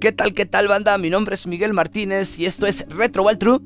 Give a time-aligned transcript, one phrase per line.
[0.00, 0.96] ¿Qué tal, qué tal, banda?
[0.96, 3.58] Mi nombre es Miguel Martínez y esto es Retro Wild True.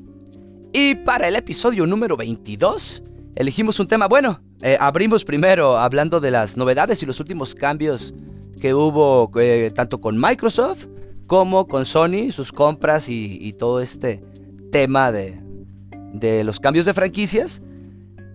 [0.73, 3.03] Y para el episodio número 22,
[3.35, 4.41] elegimos un tema bueno.
[4.63, 8.15] Eh, abrimos primero hablando de las novedades y los últimos cambios
[8.59, 10.87] que hubo eh, tanto con Microsoft
[11.27, 14.23] como con Sony, sus compras y, todo este
[14.71, 15.39] tema de,
[16.13, 17.61] de los cambios de franquicias.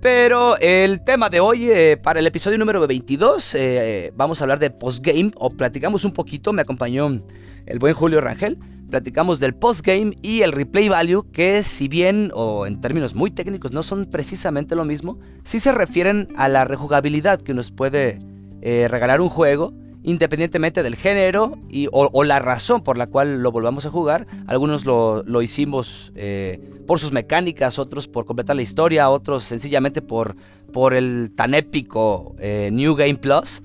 [0.00, 4.60] Pero el tema de hoy, eh, para el episodio número 22, eh, vamos a hablar
[4.60, 7.20] de postgame, o platicamos un poquito, me acompañó
[7.68, 8.58] el buen Julio Rangel,
[8.88, 13.72] platicamos del postgame y el replay value, que si bien, o en términos muy técnicos,
[13.72, 18.18] no son precisamente lo mismo, sí se refieren a la rejugabilidad que nos puede
[18.62, 23.52] eh, regalar un juego independientemente del género y, o, la razón por la cual lo
[23.52, 24.26] volvamos a jugar.
[24.46, 30.36] Algunos lo, hicimos eh, por sus mecánicas, otros por completar la historia, otros sencillamente por,
[30.72, 33.62] por el tan épico eh, New Game Plus.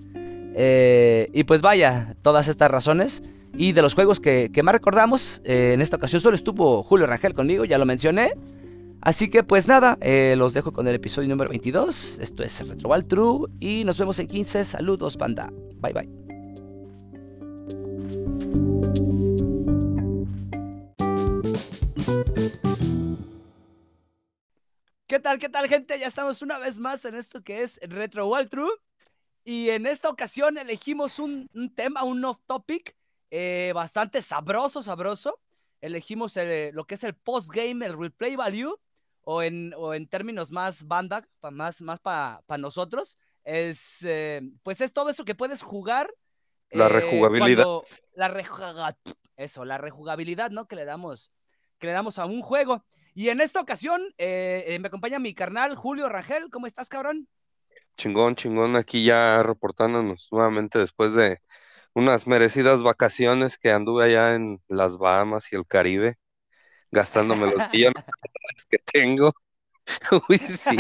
[0.55, 3.22] Y pues vaya, todas estas razones.
[3.56, 7.66] Y de los juegos que, más recordamos, en esta ocasión solo estuvo Julio Rangel conmigo,
[7.66, 8.34] ya lo mencioné.
[9.02, 9.98] Así que pues nada,
[10.36, 12.20] los dejo con el episodio número 22.
[12.20, 14.66] Esto es Retro True y nos vemos en 15.
[14.66, 15.52] Saludos, banda.
[15.81, 16.09] Bye bye.
[25.06, 26.00] ¿Qué tal, qué tal, gente?
[26.00, 28.72] Ya estamos una vez más en esto que es Retro True
[29.46, 32.96] Y en esta ocasión elegimos un, tema, un off-topic
[33.36, 35.39] eh, bastante sabroso, sabroso.
[35.81, 36.36] Elegimos
[36.72, 38.80] lo que es el post-game, el replay value,
[39.23, 43.17] o en, en términos más banda, más, más para nosotros.
[43.44, 46.14] Es, eh, pues es todo eso que puedes jugar
[46.70, 47.66] la eh, rejugabilidad.
[48.14, 48.95] La
[49.36, 50.68] eso, la rejugabilidad, ¿no?
[50.68, 51.31] Que le damos,
[51.80, 52.86] que le damos a un juego.
[53.16, 56.52] Y en esta ocasión eh, me acompaña mi carnal Julio Rangel.
[56.52, 57.28] ¿Cómo estás, cabrón?
[57.97, 61.42] Chingón, chingón, aquí ya reportándonos nuevamente después de
[61.94, 66.18] unas merecidas vacaciones que anduve allá en las Bahamas y el Caribe,
[66.91, 68.03] gastándome los millones
[68.69, 69.34] que tengo.
[70.29, 70.78] Uy, sí.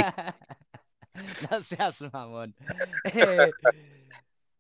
[1.49, 2.55] no seas mamón.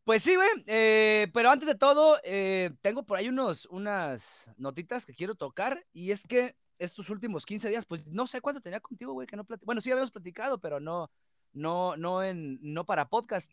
[0.03, 5.05] Pues sí, güey, eh, pero antes de todo, eh, tengo por ahí unos, unas notitas
[5.05, 8.81] que quiero tocar, y es que estos últimos 15 días, pues no sé cuánto tenía
[8.81, 11.09] contigo, güey, que no Bueno, sí habíamos platicado, pero no,
[11.53, 13.49] no, no, en, no para podcast.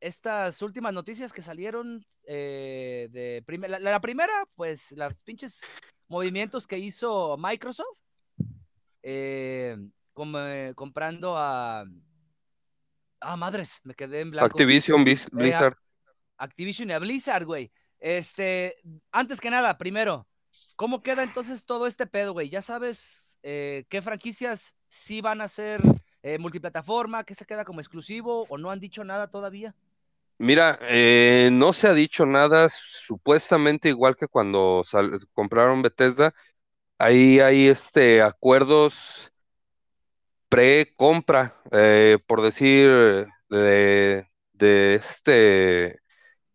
[0.00, 5.60] Eh, estas últimas noticias que salieron de la, la, primera, pues las pinches
[6.08, 7.98] movimientos que hizo Microsoft,
[10.12, 10.38] como,
[10.74, 11.84] comprando a
[13.20, 14.46] Ah, madres, me quedé en blanco.
[14.46, 15.74] Activision eh, Blizzard.
[16.36, 17.72] Activision y Blizzard, güey.
[17.98, 18.76] Este,
[19.10, 20.28] antes que nada, primero,
[20.76, 22.50] ¿cómo queda entonces todo este pedo, güey?
[22.50, 25.80] ¿Ya sabes eh, qué franquicias sí van a ser
[26.22, 29.74] eh, multiplataforma, qué se queda como exclusivo o no han dicho nada todavía?
[30.38, 30.78] Mira,
[31.52, 34.82] no se ha dicho nada, supuestamente igual que cuando
[35.32, 36.34] compraron Bethesda,
[36.98, 39.32] ahí hay este acuerdos
[40.48, 44.26] pre-compra, eh, por decir, de,
[44.94, 46.00] este,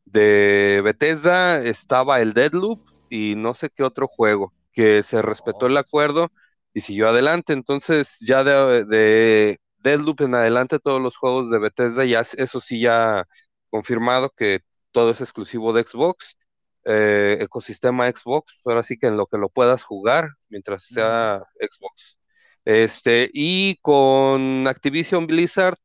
[0.05, 5.77] de Bethesda estaba el Deadloop y no sé qué otro juego, que se respetó el
[5.77, 6.31] acuerdo
[6.73, 7.53] y siguió adelante.
[7.53, 12.81] Entonces, ya de, de Deadloop en adelante, todos los juegos de Bethesda, ya eso sí
[12.81, 13.25] ya
[13.71, 14.61] confirmado que
[14.91, 16.37] todo es exclusivo de Xbox.
[16.85, 22.19] Eh, ecosistema Xbox, ahora sí que en lo que lo puedas jugar mientras sea Xbox.
[22.65, 25.75] Este, y con Activision Blizzard,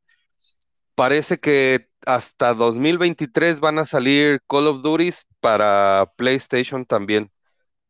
[0.95, 7.31] parece que hasta 2023 van a salir Call of Duty para PlayStation también.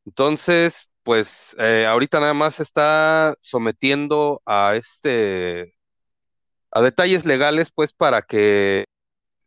[0.06, 5.76] Entonces, pues eh, ahorita nada más está sometiendo a este
[6.72, 8.86] a detalles legales, pues para que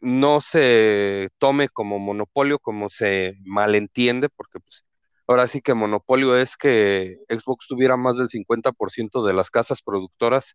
[0.01, 4.85] no se tome como monopolio, como se malentiende, porque pues
[5.31, 10.55] Ahora sí que monopolio es que Xbox tuviera más del 50% de las casas productoras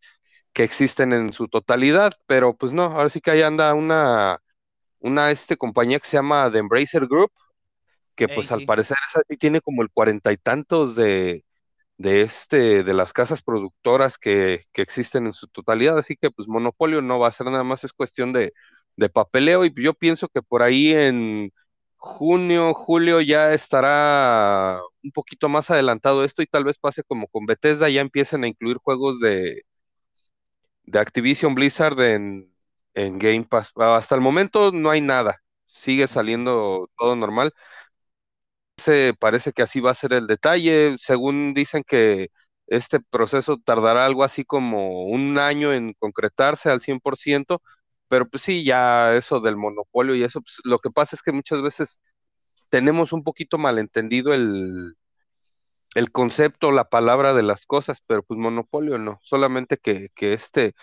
[0.51, 4.39] que existen en su totalidad, pero pues no, ahora sí que ahí anda una,
[4.99, 7.31] una este, compañía que se llama The Embracer Group,
[8.15, 11.45] que pues al parecer esa tiene como el cuarenta y tantos de,
[11.97, 16.49] de, este, de las casas productoras que, que, existen en su totalidad, así que pues
[16.49, 18.51] monopolio no va a ser nada más, es cuestión de,
[18.97, 21.51] de papeleo y yo pienso que por ahí en
[21.97, 27.45] junio, julio ya estará un poquito más adelantado esto y tal vez pase como con
[27.45, 29.63] Bethesda, ya empiecen a incluir juegos de,
[30.83, 32.51] de Activision Blizzard en,
[32.95, 33.71] Game Pass.
[33.75, 37.51] Hasta el momento no hay nada, sigue saliendo todo normal.
[38.77, 42.29] Se parece que así va a ser el detalle, según dicen que
[42.67, 47.61] este proceso tardará algo así como un año en concretarse al 100%,
[48.07, 51.31] pero pues sí, ya eso del monopolio y eso, pues, lo que pasa es que
[51.31, 51.99] muchas veces
[52.69, 54.95] tenemos un poquito malentendido el,
[55.95, 60.73] el concepto, la palabra de las cosas, pero pues monopolio no, solamente que, que este,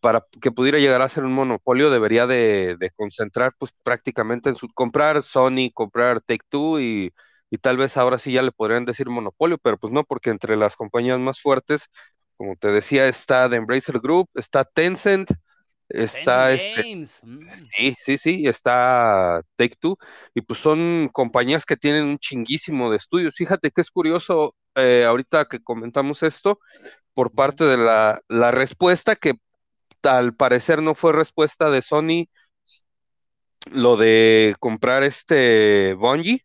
[0.00, 4.56] para que pudiera llegar a ser un monopolio debería de, de concentrar pues prácticamente en
[4.56, 7.12] su, comprar Sony, comprar Take Two y,
[7.50, 10.56] y tal vez ahora sí ya le podrían decir monopolio, pero pues no, porque entre
[10.56, 11.88] las compañías más fuertes,
[12.36, 15.30] como te decía, está The Embracer Group, está Tencent,
[15.92, 17.40] está este, mm.
[17.76, 19.96] sí, sí, sí, está Take Two,
[20.34, 23.34] y pues son compañías que tienen un chinguísimo de estudios.
[23.36, 26.58] Fíjate que es curioso, eh, ahorita que comentamos esto,
[27.14, 29.34] por parte de la, la respuesta que
[30.02, 32.26] al parecer no fue respuesta de Sony,
[33.70, 36.44] lo de comprar este Bungie,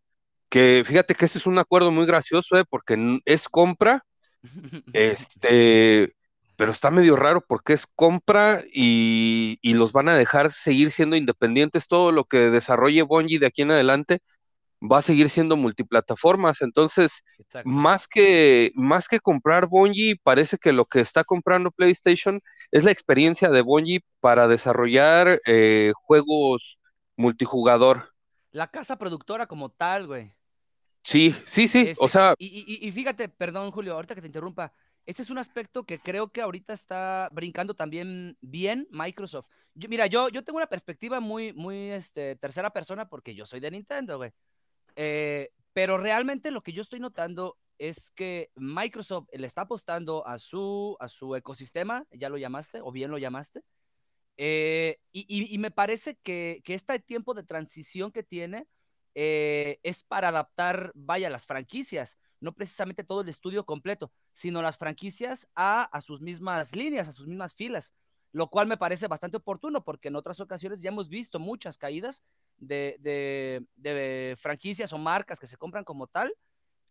[0.49, 4.03] que fíjate que ese es un acuerdo muy gracioso, eh, porque es compra,
[4.94, 6.13] este,
[6.57, 11.15] pero está medio raro porque es compra y, y, los van a dejar seguir siendo
[11.15, 11.88] independientes.
[11.88, 14.19] Todo lo que desarrolle Bungie de aquí en adelante
[14.81, 16.62] va a seguir siendo multiplataformas.
[16.62, 17.24] Entonces,
[17.63, 22.92] más que, más que comprar Bungie, parece que lo que está comprando PlayStation es la
[22.92, 26.80] experiencia de Bungie para desarrollar eh, juegos
[27.15, 28.13] multijugador.
[28.51, 30.36] La casa productora como tal, güey.
[31.04, 32.36] Sí, sí, sí, o sea...
[32.38, 34.74] Y, fíjate, perdón Julio, ahorita que te interrumpa,
[35.07, 39.48] ese es un aspecto que creo que ahorita está brincando también bien Microsoft.
[39.74, 43.71] mira, yo, yo tengo una perspectiva muy, muy este, tercera persona porque yo soy de
[43.71, 44.31] Nintendo, güey.
[44.98, 50.39] Eh, pero realmente lo que yo estoy notando es que Microsoft le está apostando a
[50.39, 53.62] su, a su ecosistema, ya lo llamaste, o bien lo llamaste,
[54.36, 58.68] eh, y, me parece que, que este tiempo de transición que tiene
[59.15, 64.78] eh, es para adaptar, vaya, las franquicias, no precisamente todo el estudio completo, sino las
[64.78, 67.94] franquicias a, a sus mismas líneas, a sus mismas filas,
[68.31, 72.24] lo cual me parece bastante oportuno porque en otras ocasiones ya hemos visto muchas caídas
[72.57, 76.34] de, de, de franquicias o marcas que se compran como tal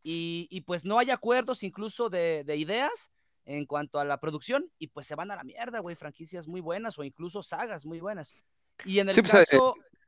[0.02, 3.10] y, y pues no hay acuerdos incluso de, de ideas
[3.44, 6.60] en cuanto a la producción y pues se van a la mierda, güey, franquicias muy
[6.60, 8.34] buenas o incluso sagas muy buenas.
[8.84, 9.58] Y en el pues, eh,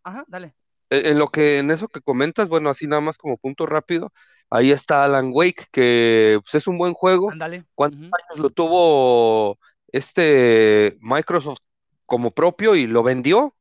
[0.02, 0.54] ajá, dale.
[0.90, 4.12] E, en lo que, en eso que comentas, bueno, así nada más como punto rápido,
[4.50, 7.30] ahí está Alan Wake, que pues, es un buen juego.
[7.30, 7.64] Ándale.
[7.74, 9.58] ¿Cuántos años lo tuvo
[9.92, 11.60] este Microsoft
[12.06, 13.54] como propio y lo vendió?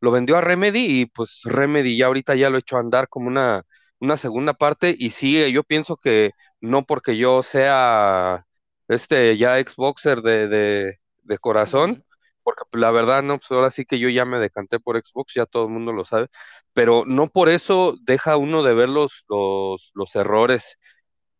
[0.00, 3.28] Lo vendió a Remedy y pues Remedy ya ahorita ya lo echó a andar como
[3.28, 3.62] una,
[4.00, 8.44] una segunda parte y sí, yo pienso que no porque yo sea
[8.88, 12.04] este ya Xboxer de, de, de corazón,
[12.42, 15.34] porque pues, la verdad, no, pues ahora sí que yo ya me decanté por Xbox,
[15.34, 16.28] ya todo el mundo lo sabe,
[16.72, 20.78] pero no por eso deja uno de ver los, los, errores.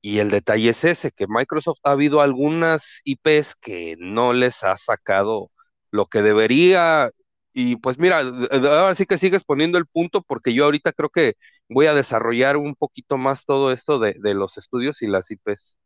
[0.00, 4.76] Y el detalle es ese, que Microsoft ha habido algunas IPs que no les ha
[4.76, 5.50] sacado
[5.90, 7.10] lo que debería.
[7.52, 11.34] Y pues mira, ahora sí que sigues poniendo el punto porque yo ahorita creo que
[11.68, 15.78] voy a desarrollar un poquito más todo esto de, de los estudios y las IPs.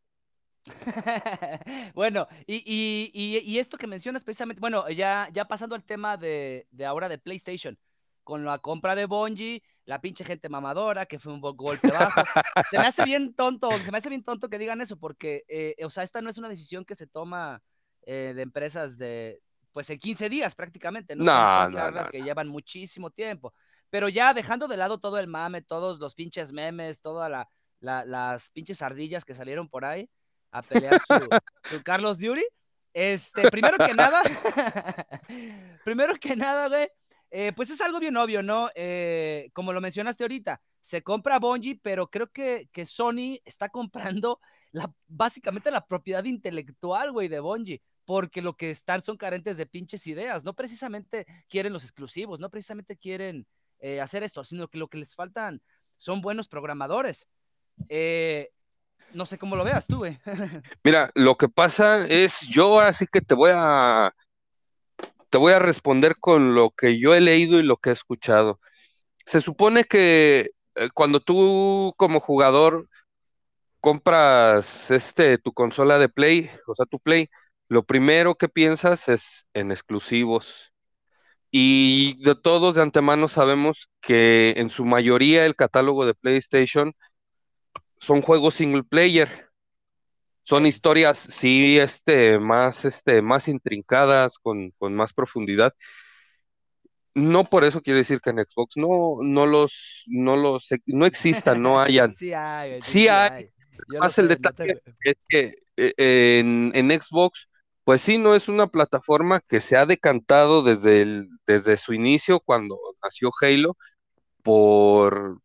[1.95, 7.19] bueno, y, esto que mencionas precisamente, bueno, ya, ya pasando al tema de, ahora de
[7.19, 7.79] PlayStation,
[8.25, 12.23] con la compra de Bungie, la pinche gente mamadora, que fue un golpe bajo.
[12.71, 15.77] se me hace bien tonto, se me hace bien tonto que digan eso, porque, eh,
[15.85, 17.63] o sea, esta no es una decisión que se toma
[18.03, 19.41] eh, de empresas de,
[19.73, 21.25] pues en 15 días prácticamente, ¿no?
[21.25, 23.53] No, no, que llevan muchísimo tiempo.
[23.91, 27.49] Pero ya dejando de lado todo el mame, todos los pinches memes, todas la,
[27.81, 30.09] las pinches ardillas que salieron por ahí,
[30.59, 31.01] a pelear
[31.71, 32.45] su, Carlos Duty.
[32.93, 34.23] Este, primero que nada,
[35.85, 36.89] primero que nada, güey,
[37.31, 38.71] eh, pues es algo bien obvio, ¿no?
[38.75, 44.41] Eh, como lo mencionaste ahorita, se compra Bungie, pero creo que, que Sony está comprando
[44.71, 49.67] la, básicamente la propiedad intelectual, güey, de Bungie, porque lo que están son carentes de
[49.67, 53.47] pinches ideas, no precisamente quieren los exclusivos, no precisamente quieren
[53.81, 55.61] eh, hacer esto, sino que lo que les faltan
[55.99, 57.29] son buenos programadores.
[57.89, 58.51] Eh,
[59.13, 60.19] no sé cómo lo veas tú, güey.
[60.85, 64.15] Mira, lo que pasa es, yo así que te voy a
[65.31, 68.61] te voy a responder con lo que yo he leído y lo que he escuchado.
[69.27, 72.89] Se supone que eh, cuando tú como jugador
[73.81, 77.29] compras este tu consola de Play, o sea, tu Play,
[77.69, 80.73] lo primero que piensas es en exclusivos.
[81.51, 86.95] Y de todos de antemano sabemos que en su mayoría el catálogo de PlayStation
[87.99, 89.47] son juegos single player.
[90.43, 95.75] Son historias, sí, este, más, este, más intrincadas, con, más profundidad.
[97.15, 101.63] No por eso quiero decir que en Xbox no, no los, no los, no existan,
[101.63, 102.15] no hayan.
[102.19, 102.81] sí hay.
[102.81, 103.51] Sí, hay.
[104.01, 107.49] Más el detalle es que eh, en, en, Xbox,
[107.85, 112.41] pues sí, no es una plataforma que se ha decantado desde, el, desde su inicio,
[112.41, 113.77] cuando nació Halo,
[114.43, 115.41] por,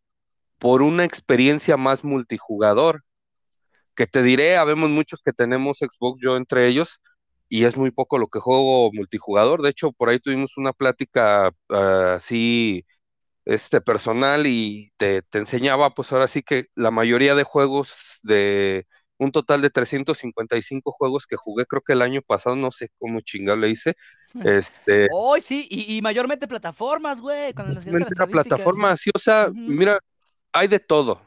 [0.62, 3.02] por una experiencia más multijugador.
[3.96, 7.00] Que te diré, habemos muchos que tenemos Xbox, yo entre ellos,
[7.48, 9.60] y es muy poco lo que juego multijugador.
[9.60, 12.86] De hecho, por ahí tuvimos una plática ah, así
[13.44, 18.86] este personal y te, te, enseñaba, pues ahora sí que la mayoría de juegos de
[19.18, 23.20] un total de 355 juegos que jugué, creo que el año pasado, no sé cómo
[23.20, 23.94] chingado le hice.
[24.44, 25.08] Este.
[25.12, 27.52] Oh, sí, y, y mayormente plataformas, güey.
[27.52, 29.76] Mayormente plataformas, sí, o sea, uh -huh.
[29.76, 29.98] mira,
[30.52, 31.22] hay de todo,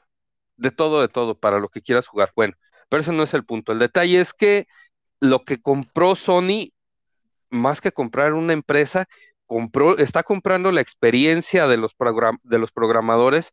[0.58, 2.32] de todo, de todo, para lo que quieras jugar.
[2.36, 2.54] Bueno,
[2.90, 3.72] pero ese no es el punto.
[3.72, 4.68] El detalle es que
[5.22, 6.72] lo que compró Sony,
[7.50, 9.06] más que comprar una empresa,
[9.46, 11.96] compró, está comprando la experiencia de los,
[12.44, 13.52] de los programadores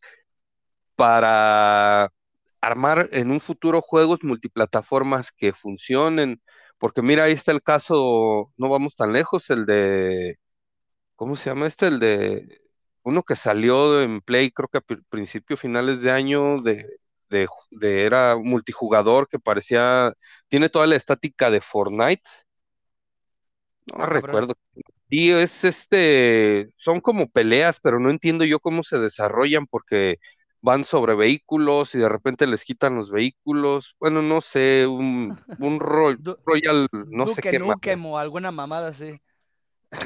[0.97, 2.13] para
[2.61, 6.43] armar en un futuro juegos multiplataformas que funcionen,
[6.79, 10.39] porque mira, ahí está el caso, no vamos tan lejos, el de,
[11.17, 11.89] ¿cómo se llama este?
[11.89, 12.62] El de
[13.03, 16.85] uno que salió en Play, creo que a principio, finales de año, de,
[17.29, 20.13] de, de era multijugador que parecía,
[20.49, 22.29] tiene toda la estática de Fortnite.
[23.87, 24.55] No ah, recuerdo.
[25.09, 30.19] Y es este, son como peleas, pero no entiendo yo cómo se desarrollan porque
[30.63, 33.97] van sobre vehículos y de repente les quitan los vehículos.
[33.99, 36.15] Bueno, no sé, un, un ro
[36.47, 37.59] Royal, no Duque sé qué.
[37.59, 39.11] Nukem o alguna mamada así.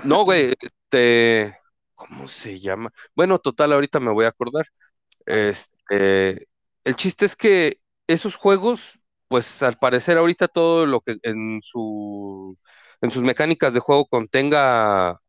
[0.02, 1.56] No, güey, este,
[1.96, 2.92] ¿cómo se llama?
[3.16, 4.66] Bueno, total, ahorita me voy a acordar.
[5.26, 6.48] Este,
[6.84, 12.58] el chiste es que esos juegos, pues al parecer ahorita todo lo que en su
[13.02, 15.20] en sus mecánicas de juego contenga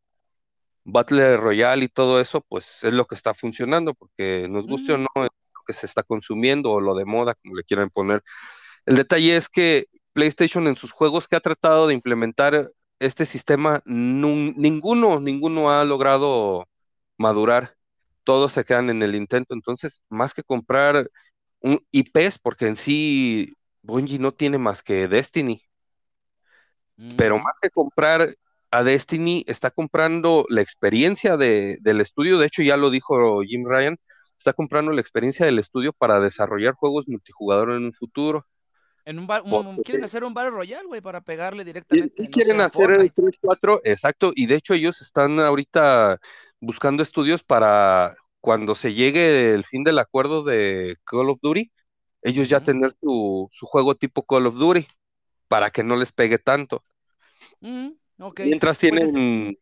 [0.84, 4.94] Battle Royale y todo eso, pues es lo que está funcionando, porque nos guste mm.
[4.94, 7.90] o no, es lo que se está consumiendo o lo de moda, como le quieran
[7.90, 8.22] poner.
[8.86, 13.82] El detalle es que PlayStation en sus juegos que ha tratado de implementar este sistema,
[13.86, 16.66] ninguno, ninguno ha logrado
[17.16, 17.76] madurar.
[18.24, 19.54] Todos se quedan en el intento.
[19.54, 21.10] Entonces, más que comprar
[21.60, 25.62] un IPs, porque en sí Bungie no tiene más que Destiny.
[26.96, 27.16] Mm.
[27.16, 28.34] Pero más que comprar
[28.70, 32.38] a Destiny, está comprando la experiencia de, del estudio.
[32.38, 33.96] De hecho, ya lo dijo Jim Ryan,
[34.36, 38.46] está comprando la experiencia del estudio para desarrollar juegos multijugador en un futuro.
[39.08, 42.22] En un, bar, un quieren hacer un Battle Royale, güey, para pegarle directamente.
[42.22, 46.20] Y, quieren sé, hacer el 3-4, exacto, y de hecho ellos están ahorita
[46.60, 51.72] buscando estudios para cuando se llegue el fin del acuerdo de Call of Duty,
[52.20, 52.50] ellos uh -huh.
[52.50, 54.86] ya tener su, su, juego tipo Call of Duty,
[55.48, 56.84] para que no les pegue tanto.
[57.62, 57.98] Uh -huh.
[58.18, 58.46] okay.
[58.46, 59.56] Mientras tienen pues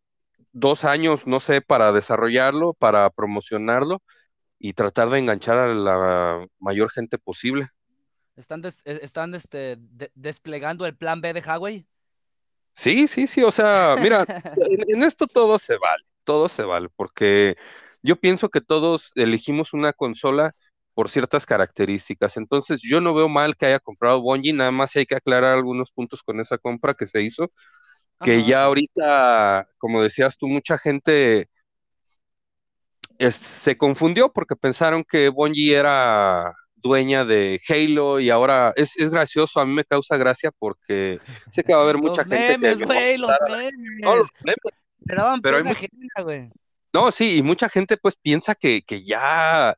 [0.51, 4.03] dos años, no sé, para desarrollarlo, para promocionarlo
[4.59, 7.69] y tratar de enganchar a la mayor gente posible.
[8.37, 11.87] ¿Están, des, están este, de, desplegando el plan B de Huawei?
[12.75, 14.25] Sí, sí, sí, o sea, mira,
[14.55, 17.57] en, en, esto todo se vale, todo se vale, porque
[18.03, 20.55] yo pienso que todos elegimos una consola
[20.93, 25.07] por ciertas características, entonces yo no veo mal que haya comprado Bungie, nada más hay
[25.07, 27.51] que aclarar algunos puntos con esa compra que se hizo,
[28.21, 28.47] que Ajá.
[28.47, 31.49] ya ahorita, como decías tú, mucha gente
[33.19, 36.55] es, se confundió porque pensaron que Bungie era
[36.87, 41.63] dueña de Halo y ahora es, es, gracioso, a mí me causa gracia porque sé
[41.63, 43.73] que va a haber mucha los gente memes, que güey, los memes.
[44.01, 44.57] No, los memes.
[45.07, 46.51] Pero, pero hay mucha, gente,
[46.93, 49.77] no, sí, y mucha gente pues piensa que, que ya,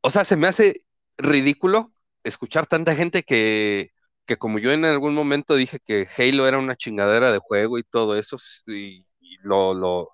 [0.00, 0.82] o sea, se me hace
[1.18, 1.92] ridículo
[2.24, 3.90] escuchar tanta gente que,
[4.26, 7.82] que como yo en algún momento dije que Halo era una chingadera de juego y
[7.84, 8.36] todo eso,
[8.66, 10.10] y, y lo, lo,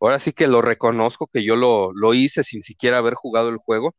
[0.00, 3.58] ahora sí que lo reconozco que yo lo, lo hice sin siquiera haber jugado el
[3.58, 3.94] juego,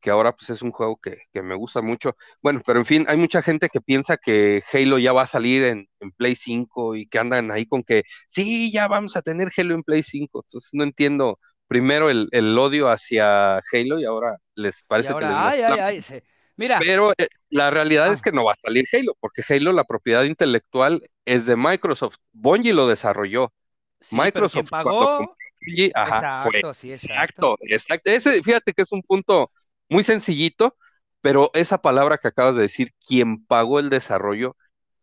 [0.00, 2.16] que ahora pues es un juego que, que, me gusta mucho.
[2.42, 5.64] Bueno, pero en fin, hay mucha gente que piensa que Halo ya va a salir
[5.64, 9.48] en, en, Play 5 y que andan ahí con que sí, ya vamos a tener
[9.56, 10.44] Halo en Play 5.
[10.46, 15.32] Entonces no entiendo primero el, el odio hacia Halo y ahora les parece ahora, que
[15.32, 16.22] les ay, ay, ay, sí.
[16.56, 16.78] Mira.
[16.78, 18.12] Pero eh, la realidad ah.
[18.12, 22.16] es que no va a salir Halo, porque Halo, la propiedad intelectual es de Microsoft.
[22.32, 23.52] Bungie lo desarrolló.
[24.00, 25.36] Sí, Microsoft pagó.
[25.60, 27.58] Bungie, ajá, exacto, fue, sí, exacto.
[27.60, 28.10] exacto, exacto.
[28.10, 29.50] Ese, fíjate que es un punto
[29.88, 30.76] muy sencillito,
[31.20, 34.56] pero esa palabra que acabas de decir, quien pagó el desarrollo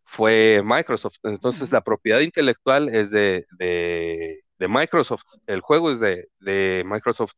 [0.06, 1.18] fue Microsoft.
[1.24, 7.34] Entonces, la propiedad intelectual es de, de, de, Microsoft, el juego es de, de Microsoft.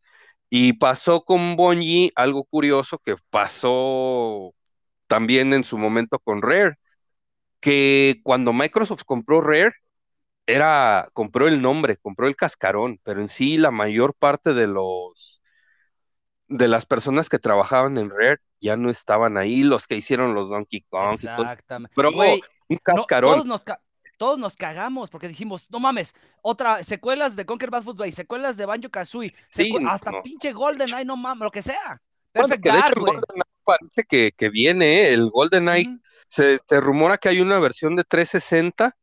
[0.49, 4.53] Y pasó con Bungie algo curioso que pasó
[5.07, 6.75] también en su momento con Rare,
[7.59, 9.73] que cuando Microsoft compró Rare,
[10.47, 15.41] era, compró el nombre, compró el cascarón, pero en sí la mayor parte de los
[16.47, 20.49] de las personas que trabajaban en Rare ya no estaban ahí, los que hicieron los
[20.49, 21.15] Donkey Kong.
[21.15, 21.93] Exactamente.
[21.95, 23.29] Pero Wey, un cascarón.
[23.29, 23.81] No, todos, nos ca
[24.17, 28.65] todos, nos cagamos porque dijimos, no mames, otra, secuelas de Conquer Bad Football, secuelas de
[28.65, 30.21] Banjo Kazooie, sí, hasta no.
[30.23, 32.01] pinche Golden Eye, no mames, lo que sea.
[32.31, 32.93] Perfect de hecho
[33.65, 35.13] parece que, que viene, ¿eh?
[35.13, 35.87] el GoldenEye.
[35.89, 35.99] Ujú.
[36.29, 38.95] Se te rumora que hay una versión de 360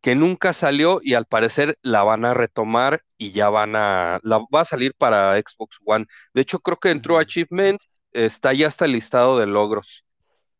[0.00, 4.38] que nunca salió y al parecer la van a retomar y ya van a, la
[4.54, 6.06] va a salir para Xbox One.
[6.34, 7.18] De hecho, creo que entró.
[7.18, 7.80] Achievement,
[8.12, 10.04] está ya hasta el listado de logros.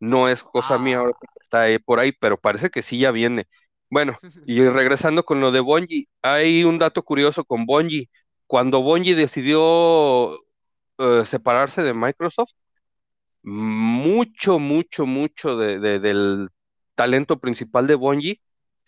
[0.00, 1.00] No es cosa mía Ah.
[1.00, 3.46] ahora que está ahí por ahí, pero parece que sí ya viene.
[3.90, 8.08] Bueno, y regresando con lo de Bungie, hay un dato curioso con Bungie.
[8.46, 10.36] Cuando Bungie decidió
[10.98, 12.52] eh, separarse de Microsoft,
[13.42, 16.48] mucho, mucho, mucho de, de- del
[16.94, 18.40] talento principal de Bungie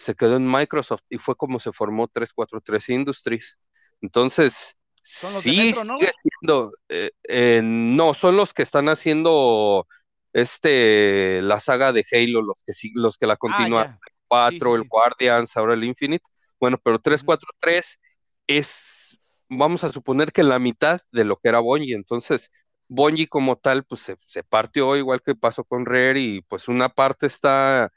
[0.02, 3.59] se quedó en Microsoft y fue como se formó 343 Industries.
[4.00, 8.62] Entonces, Son los de sí Metro, ¿no, sigue siendo, eh, eh, no, son los que
[8.62, 9.87] están haciendo
[10.32, 13.99] este, la saga de Halo, los que, sí- los que la Ah, continúan, ya.
[14.28, 14.88] 4, sí, el.
[14.88, 16.25] Guardians, ahora el Infinite.
[16.61, 18.00] Bueno, pero 343
[18.47, 19.18] es,
[19.49, 21.94] vamos a suponer que la mitad de lo que era Bungie.
[21.94, 22.50] Entonces,
[22.88, 26.88] Bungie como tal, pues se, se partió igual que pasó con Rare y pues una
[26.90, 27.90] parte está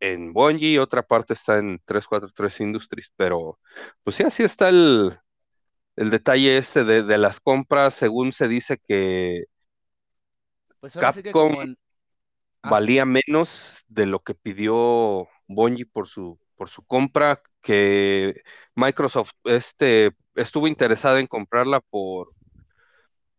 [0.00, 3.12] en Bungie y otra parte está en 343 Industries.
[3.16, 3.58] Pero
[4.02, 5.18] pues sí, así está el,
[5.96, 7.94] el detalle este de, de las compras.
[7.94, 9.44] Según se dice que
[10.80, 11.78] Pues ahora sí que Capcom en...
[12.62, 12.70] Ah.
[12.70, 18.42] valía menos de lo que pidió Bungie por su, por su compra, que
[18.74, 22.35] Microsoft este, estuvo interesada en comprarla por,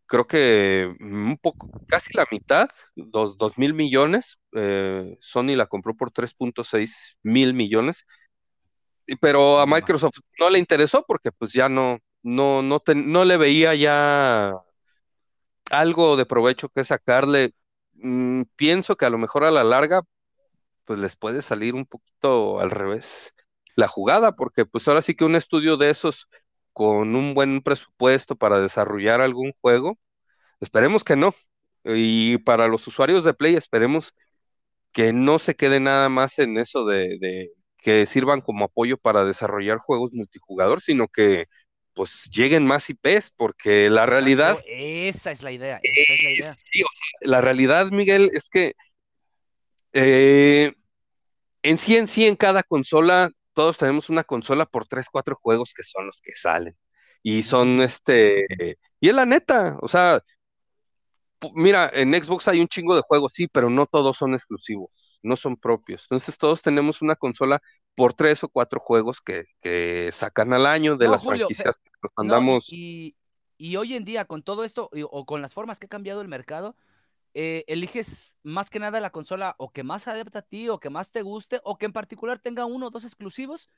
[0.07, 4.39] creo que un poco, casi la mitad, dos, dos mil millones.
[4.53, 8.05] eh, Sony la compró por 3.6 mil millones,
[9.21, 9.65] pero a.
[9.65, 14.53] Microsoft no le interesó porque pues ya no, no, no, no le veía ya
[15.71, 17.53] algo de provecho que sacarle.
[17.93, 20.01] Mm, pienso que a lo mejor a la larga
[20.85, 23.33] pues les puede salir un poquito al revés
[23.75, 26.27] la jugada, porque pues ahora sí que un estudio de esos
[26.77, 29.97] con un buen presupuesto para desarrollar algún juego,
[30.59, 31.33] esperemos que no.
[31.83, 34.13] Y para los usuarios de Play, esperemos
[34.91, 39.25] que no se quede nada más en eso de, de que sirvan como apoyo para
[39.25, 41.47] desarrollar juegos multijugador, sino que
[41.93, 46.53] pues lleguen más IPs, porque la realidad Esa es la idea, esa es la idea.
[46.71, 48.73] Sí, o sea, la realidad, Miguel, es que
[49.93, 50.73] eh,
[51.63, 55.73] en sí, en sí, en cada consola, todos tenemos una consola por tres, cuatro juegos
[55.75, 56.77] que son los que salen.
[57.23, 58.45] Y son este,
[59.01, 60.21] y es la neta, o sea,
[61.55, 65.35] mira, en Xbox hay un chingo de juegos, sí, pero no todos son exclusivos, no
[65.35, 66.03] son propios.
[66.03, 67.61] Entonces todos tenemos una consola
[67.95, 71.75] por tres o cuatro juegos que, que sacan al año de No, las Julio, franquicias
[71.83, 72.67] que nos No, y, andamos.
[72.67, 73.15] y-
[73.59, 76.21] y hoy en día, con todo esto, y- o con las formas que ha cambiado
[76.21, 76.75] el mercado,
[77.33, 80.89] eh, eliges más que nada la consola o que más adapta a ti, o que
[80.89, 83.69] más te guste, o que en particular tenga uno o dos exclusivos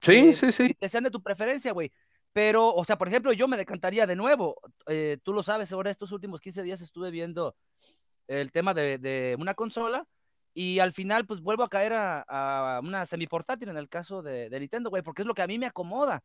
[0.00, 0.74] Sí, que, sí, sí.
[0.80, 1.92] que sean de tu preferencia, güey.
[2.32, 4.56] Pero, o sea, por ejemplo, yo me decantaría de nuevo.
[4.86, 7.56] eh, tú lo sabes, ahora estos últimos 15 días estuve viendo
[8.26, 10.06] el tema de, de una consola
[10.54, 14.50] y al final, pues vuelvo a caer a, a una semiportátil en el caso de,
[14.50, 16.22] de Nintendo, güey, porque es lo que a mí me acomoda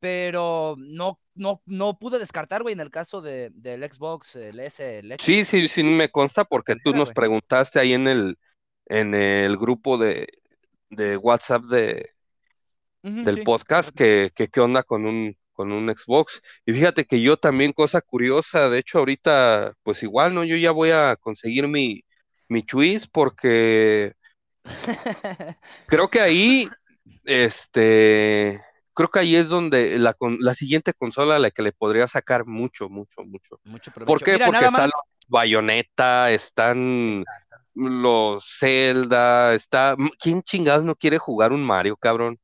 [0.00, 4.98] pero no, no, no pude descartar, güey, en el caso de, del Xbox, el S,
[4.98, 5.24] el X.
[5.24, 8.38] Sí, sí, sí me consta porque tú nos preguntaste ahí en el,
[8.86, 10.28] en el grupo de,
[10.90, 12.10] de WhatsApp de,
[13.02, 16.40] del sí, podcast que, que qué onda con un, con un Xbox.
[16.66, 20.44] Y fíjate que yo también, cosa curiosa, de hecho ahorita, pues igual, ¿no?
[20.44, 22.02] Yo ya voy a conseguir mi,
[22.48, 24.12] mi Chuis porque
[25.86, 26.68] creo que ahí,
[27.24, 28.60] este,
[28.94, 32.46] creo que ahí es donde la, la siguiente consola a la que le podría sacar
[32.46, 33.60] mucho, mucho, mucho.
[33.64, 34.32] Mucho ¿Por qué?
[34.34, 34.92] Mira, Porque están más.
[34.94, 37.24] los Bayonetta, están
[37.74, 39.96] los Zelda, está...
[40.18, 42.38] ¿Quién chingados no quiere jugar un Mario, cabrón?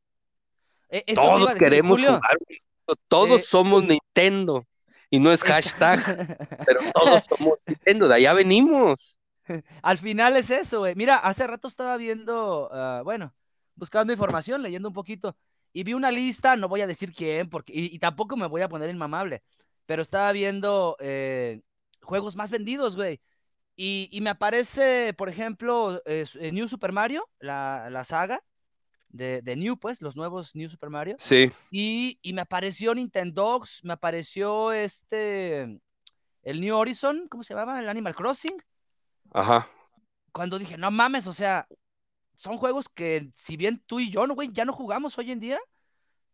[0.89, 2.15] eh, iba Todos decir, queremos Julio.
[2.17, 2.39] jugar,
[2.87, 4.65] un- todos Eh, somos Nintendo.
[5.13, 5.99] Y no es hashtag,
[6.67, 9.17] pero todos somos Nintendo, de allá venimos.
[9.83, 10.95] Al final es eso, güey.
[10.95, 13.35] Mira, hace rato estaba viendo, ah, bueno,
[13.75, 15.37] buscando información, leyendo un poquito,
[15.73, 18.63] y vi una lista, no voy a decir quién, porque, y, y tampoco me voy
[18.63, 19.43] a poner inmamable,
[19.87, 21.61] pero estaba viendo eh,
[22.03, 23.21] juegos más vendidos, güey.
[23.77, 28.43] Y, y me aparece, por ejemplo, eh, eh, New Super Mario, la, la saga
[29.09, 31.17] de, de New, pues, los nuevos New Super Mario.
[31.19, 35.81] Sí, Y, y me apareció Nintendogs, me apareció este,
[36.43, 37.81] el New Horizon, ¿cómo se llama?
[37.81, 38.57] El Animal Crossing.
[39.33, 39.69] ajá.
[40.33, 41.67] Cuando dije, no mames, o sea,
[42.41, 45.41] son juegos que si bien tú y yo, no, güey, ya no jugamos hoy en
[45.41, 45.59] día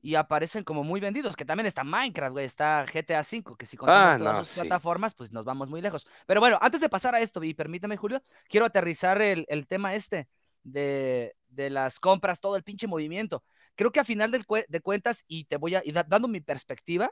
[0.02, 3.76] y aparecen como muy vendidos, que también está Minecraft, güey, está GTA V, que si
[3.76, 4.54] contamos Ah, todas no, sí.
[4.54, 6.06] plataformas, pues nos vamos muy lejos.
[6.26, 9.94] Pero bueno, antes de pasar a esto, y permíteme, Julio, quiero aterrizar el, el tema
[9.94, 10.28] este
[10.62, 13.42] de, de las compras, todo el pinche movimiento.
[13.74, 16.40] Creo que a final cue- de cuentas, y te voy a, y da- dando mi
[16.40, 17.10] perspectiva,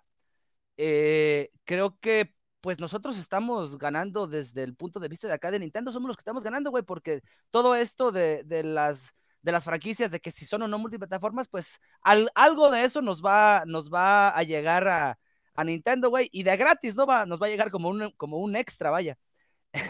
[0.76, 5.58] eh, creo que pues nosotros estamos ganando desde el punto de vista de acá de
[5.58, 9.64] Nintendo, somos los que estamos ganando, güey, porque todo esto de, de, las de las
[9.64, 13.92] franquicias, de que si son o no multiplataformas, pues algo de eso nos va, nos
[13.92, 15.18] va a llegar a,
[15.54, 17.04] a Nintendo, güey, y de gratis, ¿no?
[17.04, 19.18] Va, nos va a llegar como un, como un extra, vaya.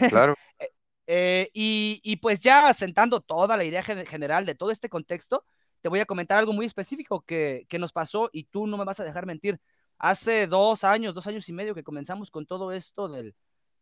[0.09, 0.35] Claro.
[0.59, 0.71] Eh,
[1.07, 5.45] eh, y, y, pues ya sentando toda la idea general de todo este contexto,
[5.79, 8.83] te voy a comentar algo muy específico que, que nos pasó y tú no me
[8.83, 9.61] vas a dejar mentir
[9.97, 13.35] hace dos años, dos años y medio que comenzamos con todo esto del,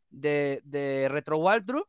[0.10, 1.88] de, de Retro Walkthrough,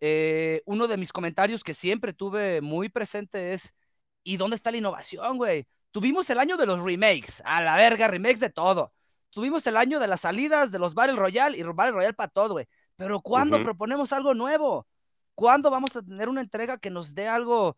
[0.00, 3.74] eh, uno de mis comentarios que siempre tuve muy presente es,
[4.22, 5.66] ¿y dónde está la innovación, güey?
[5.90, 8.92] Tuvimos el año de los remakes, a la verga, remakes de todo.
[9.30, 12.54] Tuvimos el año de las salidas de los Battle Royale y Battle Royale para todo,
[12.54, 12.66] güey.
[12.96, 14.86] Pero ¿cuándo proponemos algo nuevo?
[15.34, 17.76] ¿Cuándo vamos a tener una entrega que nos dé algo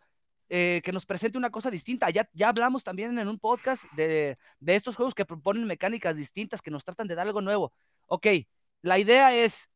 [0.48, 2.10] eh, que nos presente una cosa distinta.
[2.10, 6.62] Ya, ya hablamos también en un podcast de, de, estos juegos que proponen mecánicas distintas,
[6.62, 7.72] que nos tratan de dar algo nuevo.
[8.06, 8.26] Ok,
[8.82, 9.68] la idea es,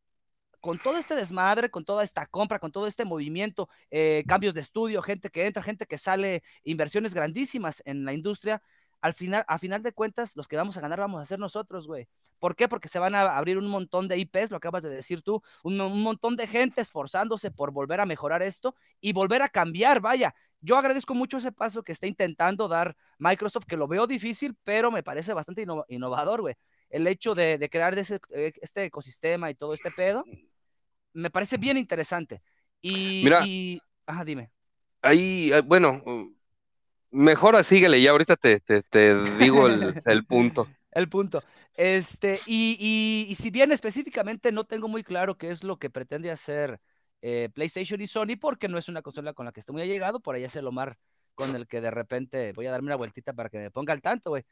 [0.61, 4.61] con todo este desmadre, con toda esta compra, con todo este movimiento, eh, cambios de
[4.61, 8.62] estudio, gente que entra, gente que sale, inversiones grandísimas en la industria,
[9.00, 11.87] al final, a final de cuentas, los que vamos a ganar vamos a ser nosotros,
[11.87, 12.08] güey.
[12.42, 12.66] ¿Por qué?
[12.66, 15.81] Porque se van a abrir un montón de IPs, lo acabas de decir tú, un,
[15.81, 20.35] un, montón de gente esforzándose por volver a mejorar esto y volver a cambiar, vaya
[20.61, 24.90] yo agradezco mucho ese paso que está intentando dar Microsoft, que lo veo difícil, pero
[24.90, 26.55] me parece bastante innovador, güey.
[26.90, 30.24] El hecho de, crear ese, eh, este ecosistema y todo este pedo,
[31.12, 32.42] me parece bien interesante.
[32.81, 33.44] Y, Mira,
[34.07, 34.50] ajá, dime.
[35.00, 36.02] Ahí, eh, bueno,
[37.12, 40.68] mejor síguele, ya ahorita te, te, digo el, el, punto.
[40.92, 41.42] El punto.
[41.74, 45.90] Este, y, y, y si bien específicamente no tengo muy claro qué es lo que
[45.90, 46.81] pretende hacer
[47.22, 50.20] eh, PlayStation y Sony porque no es una consola con la que estoy muy allegado,
[50.20, 50.98] por ahí es el Omar
[51.35, 54.02] con el que de repente voy a darme una vueltita para que me ponga al
[54.02, 54.44] tanto, güey.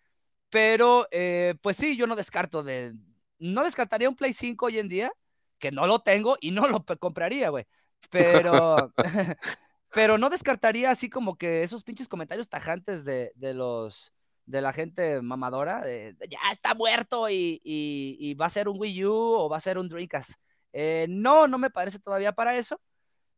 [0.48, 2.94] Pero, eh, pues sí, yo no descarto de,
[3.38, 5.12] no descartaría un Play 5 hoy en día,
[5.58, 7.66] que no lo tengo y no lo compraría, güey.
[8.10, 8.92] Pero,
[9.92, 14.12] pero no descartaría así como que esos pinches comentarios tajantes de, de los,
[14.46, 18.80] de la gente mamadora, de, ya está muerto y, y, y, va a ser un
[18.80, 20.32] Wii U o va a ser un Dreamcast.
[20.72, 22.80] Eh, no, no me parece todavía para eso.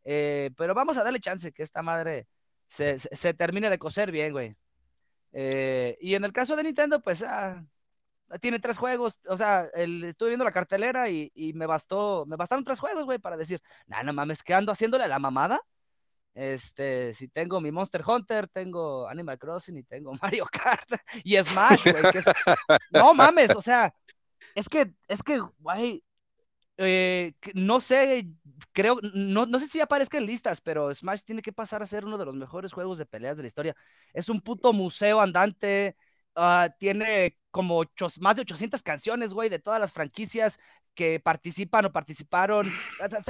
[0.05, 2.27] Eh, pero vamos a darle chance que esta madre
[2.69, 2.99] se,
[3.35, 4.57] termine de coser bien, güey.
[5.33, 7.65] Eh, y en el caso de Nintendo, pues ah,
[8.41, 9.19] tiene tres juegos.
[9.29, 13.37] O sea, estuve viendo la cartelera y, me bastó, me bastaron tres juegos, güey, para
[13.37, 15.61] decir, nah, no mames, que ando haciéndole a la mamada.
[16.35, 20.89] Este, si tengo mi Monster Hunter, tengo Animal Crossing y tengo Mario Kart
[21.25, 22.05] y Smash, güey.
[22.91, 23.95] No mames, o sea,
[24.55, 26.03] es que, es que, güey,
[26.79, 28.29] eh, no sé,
[28.73, 32.05] creo, no, no sé si aparezca en listas, pero Smash tiene que pasar a ser
[32.05, 33.77] uno de los mejores juegos de peleas de la historia.
[34.13, 35.97] Es un puto museo andante,
[36.37, 37.85] uh, tiene como
[38.19, 40.59] más de 800 canciones, güey, de todas las franquicias
[40.95, 42.73] que participan o participaron.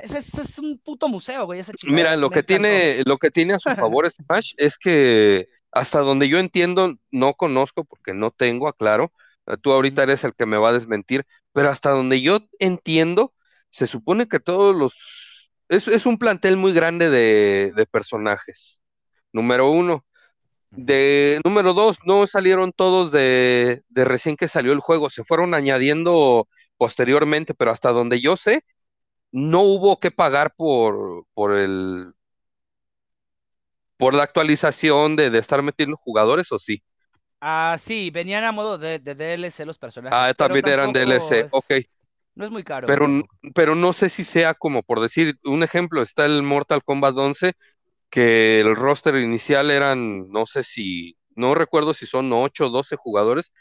[0.03, 1.61] Es, es, un puto museo, güey.
[1.85, 6.29] Mira, lo que, tiene, lo que tiene a su favor Smash es que hasta donde
[6.29, 9.13] yo entiendo, no conozco porque no tengo, aclaro.
[9.63, 13.35] Tú ahorita eres el que me va a desmentir, pero hasta donde yo entiendo,
[13.71, 15.51] se supone que todos los...
[15.69, 18.81] Es, un plantel muy grande de, personajes.
[19.33, 20.05] Número uno.
[20.75, 25.55] De número dos, no salieron todos de, de, recién que salió el juego, se fueron
[25.55, 28.65] añadiendo posteriormente, pero hasta donde yo sé,
[29.33, 32.13] no hubo que pagar por, por el
[33.97, 36.83] por la actualización de, de estar metiendo jugadores, ¿o sí?
[37.41, 40.17] Ah, sí, venían a modo de, de DLC los personajes.
[40.17, 41.73] Ah, también eran DLC, ok.
[42.35, 42.87] No es muy caro.
[42.87, 43.07] Pero,
[43.55, 47.53] pero no sé si sea como por decir, un ejemplo, está el Mortal Kombat 11,
[48.13, 52.95] que el roster inicial eran, no sé si, no recuerdo si son 8 o 12
[52.97, 53.53] jugadores.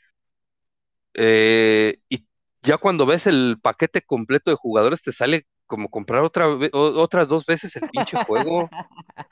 [1.14, 2.28] Eh, y
[2.62, 7.46] ya cuando ves el paquete completo de jugadores, te sale como comprar otra otras dos
[7.46, 8.70] veces el pinche juego.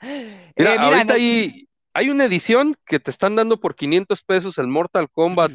[0.56, 4.68] Mira, eh, ahorita hay, hay una edición que te están dando por 500 pesos el
[4.68, 5.52] Mortal Kombat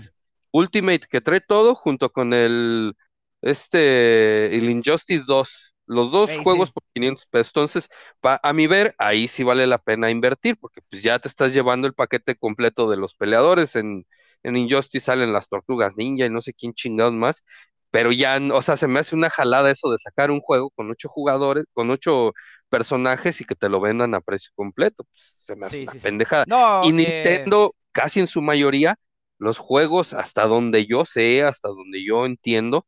[0.52, 2.94] Ultimate que trae todo junto con el
[3.42, 7.50] este, el Injustice 2, los dos juegos por 500 pesos.
[7.56, 7.90] Entonces,
[8.22, 11.88] a mi ver, ahí sí vale la pena invertir, porque pues ya te estás llevando
[11.88, 13.76] el paquete completo de los peleadores.
[13.76, 14.06] En,
[14.44, 17.44] en Injustice salen las tortugas ninja y no sé quién chingados más.
[17.92, 20.92] Pero ya, o sea, se me hace una jalada eso de sacar un juego con
[20.92, 22.34] ocho jugadores, con ocho
[22.68, 25.06] personajes y que te lo vendan a precio completo.
[25.06, 26.46] Pues, se me hace una pendejada.
[26.84, 28.98] y Nintendo, casi en su mayoría,
[29.38, 32.86] los juegos, hasta donde yo sé, hasta donde yo entiendo,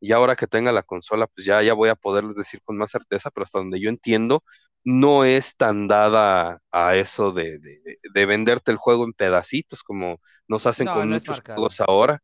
[0.00, 2.90] y ahora que tenga la consola, pues ya, ya voy a poderles decir con más
[2.90, 4.42] certeza, pero hasta donde yo entiendo,
[4.84, 10.66] no es tan dada a eso de, de, venderte el juego en pedacitos como nos
[10.66, 12.22] hacen con muchos juegos ahora.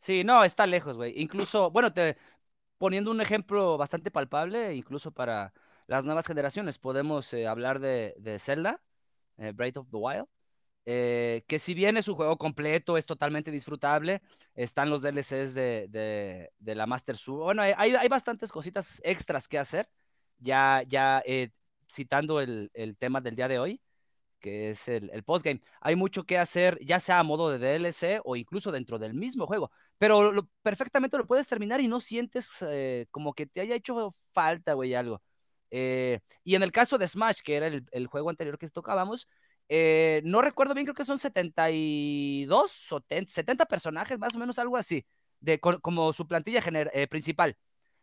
[0.00, 1.14] Sí, no, está lejos, güey.
[1.16, 2.16] Incluso, bueno, te,
[2.78, 5.52] poniendo un ejemplo bastante palpable, incluso para
[5.86, 8.80] las nuevas generaciones, podemos eh, hablar de, de Zelda,
[9.38, 10.26] eh, Breath of the Wild,
[10.88, 14.22] eh, que si bien es un juego completo, es totalmente disfrutable,
[14.54, 15.88] están los DLCs de,
[16.60, 17.42] de, la Master Sword.
[17.42, 19.88] Bueno, hay, hay, bastantes cositas extras que hacer,
[20.38, 21.50] ya, ya eh,
[21.92, 23.82] citando el, el, tema del día de hoy,
[24.38, 25.60] que es el, el, postgame.
[25.80, 29.46] Hay mucho que hacer, ya sea a modo de DLC o incluso dentro del mismo
[29.48, 34.14] juego, pero perfectamente lo puedes terminar y no sientes eh, como que te haya hecho
[34.32, 35.20] falta, güey, algo.
[35.68, 39.28] Y en el caso de Smash, que era el, el juego anterior que tocábamos,
[39.68, 44.76] eh, no recuerdo bien, creo que son 72 o 70 personajes, más o menos algo
[44.76, 45.04] así,
[45.40, 47.56] de, como su plantilla eh, principal.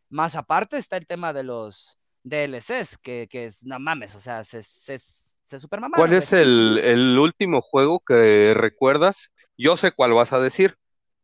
[0.10, 4.44] Más aparte está el tema de los DLCs, que, que es, no mames, o sea,
[4.44, 9.32] se, se, se ¿Cuál es el, el, último juego que recuerdas?
[9.58, 10.78] Yo sé cuál vas a decir,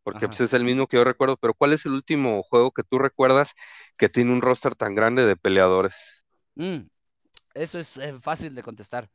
[0.03, 2.83] porque pues, es el mismo que yo recuerdo, pero ¿cuál es el último juego que
[2.83, 3.53] tú recuerdas
[3.97, 6.23] que tiene un roster tan grande de peleadores?
[6.55, 6.81] Mm,
[7.53, 9.09] eso es eh, fácil de contestar.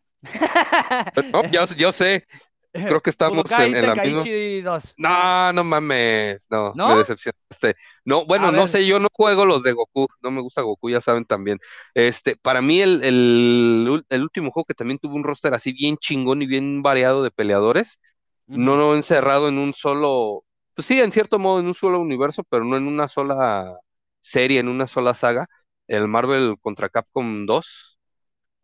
[1.33, 1.45] No,
[1.77, 2.27] yo, sé.
[2.73, 4.81] Creo que estamos en, en, la misma.
[4.97, 6.45] No, no mames.
[6.51, 6.89] No, ¿No?
[6.89, 7.77] me decepcionaste.
[8.05, 10.09] No, bueno, no sé, yo no juego los de Goku.
[10.23, 11.59] No me gusta Goku, ya saben también.
[11.95, 15.97] Este, para mí, el, el, el último juego que también tuvo un roster así bien
[15.99, 17.99] chingón y bien variado de peleadores.
[18.47, 20.45] No, no encerrado en un solo.
[20.75, 23.79] Pues sí, en cierto modo, en un solo universo, pero no en una sola
[24.21, 25.47] serie, en una sola saga.
[25.87, 27.94] El Marvel contra Capcom 2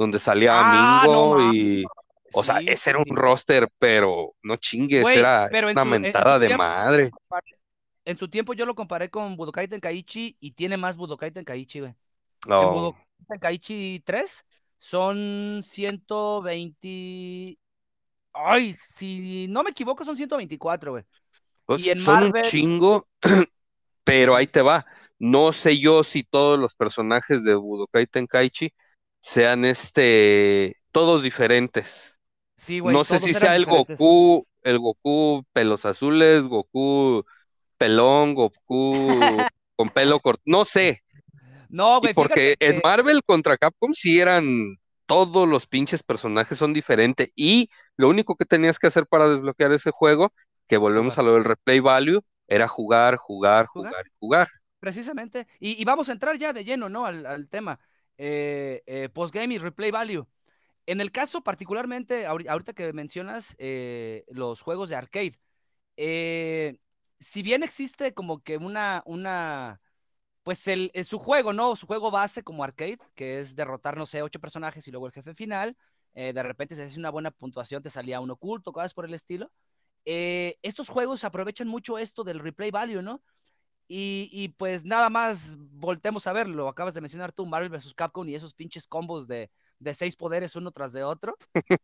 [0.00, 1.84] donde salía ah, Mingo y.
[2.32, 7.10] O sea, ese era un roster, pero no chingues, era una mentada de madre.
[8.06, 11.94] En su tiempo yo lo comparé con Budokai Tenkaichi y tiene más Budokai Tenkaichi, güey.
[12.46, 12.62] No.
[12.62, 12.72] En oh.
[12.72, 14.44] Budokai Tenkaichi 3
[14.78, 17.58] son 120.
[18.32, 21.04] Ay, si no me equivoco, son 124, güey.
[21.66, 23.06] Pues y en son un chingo,
[24.04, 24.86] pero ahí te va.
[25.18, 28.72] No sé yo si todos los personajes de Budokai Tenkaichi
[29.20, 32.18] sean este todos diferentes.
[32.56, 37.24] Sí, güey, no sé si sea el Goku, el Goku pelos azules, Goku
[37.78, 39.09] pelón, Goku
[39.76, 41.02] con pelo corto, no sé.
[41.68, 42.12] No, güey.
[42.12, 48.09] Porque en Marvel contra Capcom sí eran todos los pinches personajes son diferentes y lo
[48.09, 50.33] único que tenías que hacer para desbloquear ese juego,
[50.66, 54.48] que volvemos a lo del replay value, era jugar, jugar, jugar, y jugar.
[54.78, 55.46] Precisamente.
[55.59, 57.06] Y, vamos a entrar ya de lleno, ¿no?
[57.06, 57.80] Al, al tema
[58.22, 60.26] eh, eh, postgame y replay value.
[60.85, 65.40] En el caso particularmente, ahorita que mencionas eh, los juegos de arcade,
[65.96, 66.76] eh,
[67.18, 69.80] si bien existe como que una, una,
[70.42, 71.76] pues el, su juego, ¿no?
[71.76, 75.12] Su juego base como arcade, que es derrotar, no sé, ocho personajes y luego el
[75.12, 75.76] jefe final,
[76.14, 79.50] de repente si haces una buena puntuación te salía un oculto, cosas por el estilo.
[80.04, 83.22] estos juegos aprovechan mucho esto del replay value, ¿no?
[83.92, 86.68] Y, pues nada más voltemos a verlo.
[86.68, 87.94] Acabas de mencionar tú, Marvel vs.
[87.94, 91.36] Capcom y esos pinches combos de, de seis poderes uno tras de otro.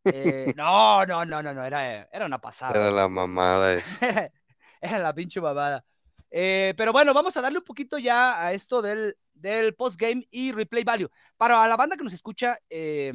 [0.04, 2.78] Eh, no, no, no, no, no, era, era una pasada.
[2.78, 3.80] Era la mamada
[4.80, 5.84] era la pinche mamada.
[6.30, 10.52] Eh, pero bueno, vamos a darle un poquito ya a esto del, del postgame y
[10.52, 11.10] replay value.
[11.36, 13.12] Para la banda que nos escucha, eh,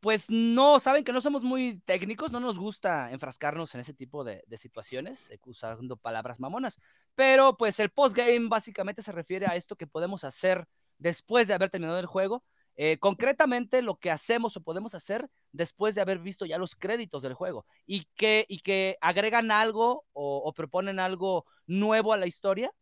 [0.00, 4.24] pues no, saben que no somos muy técnicos, no nos gusta enfrascarnos en ese tipo
[4.24, 6.78] de, situaciones, eh, usando palabras mamonas,
[7.14, 10.66] pero pues el postgame básicamente se refiere a esto que podemos hacer
[10.98, 12.44] después de haber terminado el juego,
[12.76, 17.22] eh, concretamente lo que hacemos o podemos hacer después de haber visto ya los créditos
[17.22, 22.72] del juego y que, y que agregan algo o, proponen algo nuevo a la historia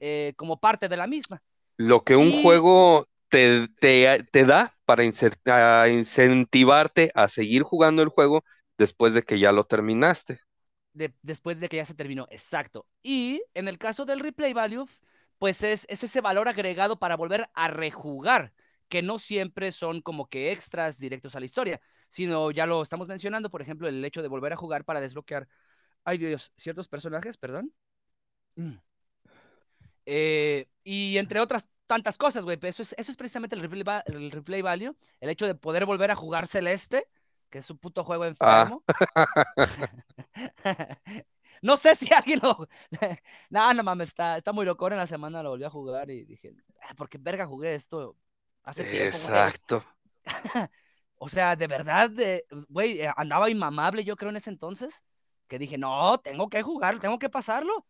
[0.00, 1.40] eh, como parte de la misma.
[1.76, 8.44] Lo que un juego te, te, da para incentivarte a seguir jugando el juego
[8.76, 10.40] después de que ya lo terminaste.
[10.92, 12.86] después de que ya se terminó, exacto.
[13.02, 14.86] Y en el caso del replay value,
[15.38, 18.52] pues es, es ese valor agregado para volver a rejugar,
[18.88, 23.06] que no siempre son como que extras directos a la historia, sino ya lo estamos
[23.06, 25.46] mencionando, por ejemplo, el hecho de volver a jugar para desbloquear,
[26.04, 27.72] ay Dios, ciertos personajes, perdón.
[30.06, 32.56] Eh, y entre otras tantas cosas, güey.
[32.62, 34.94] Eso es, eso es precisamente el replay, el replay value.
[35.18, 37.08] El hecho de poder volver a jugar Celeste,
[37.50, 38.28] que es un puto juego ah.
[38.28, 38.84] enfermo.
[41.62, 42.68] no sé si alguien lo.
[43.50, 44.86] no, no mames, está, está muy loco.
[44.88, 48.16] En la semana lo volví a jugar y dije, ah, ¿por qué verga jugué esto
[48.62, 49.06] hace tiempo?
[49.06, 49.84] Exacto.
[51.16, 52.12] o sea, de verdad,
[52.68, 55.02] güey, eh, andaba inmamable yo creo en ese entonces,
[55.48, 57.84] que dije, no, tengo que jugar, tengo que pasarlo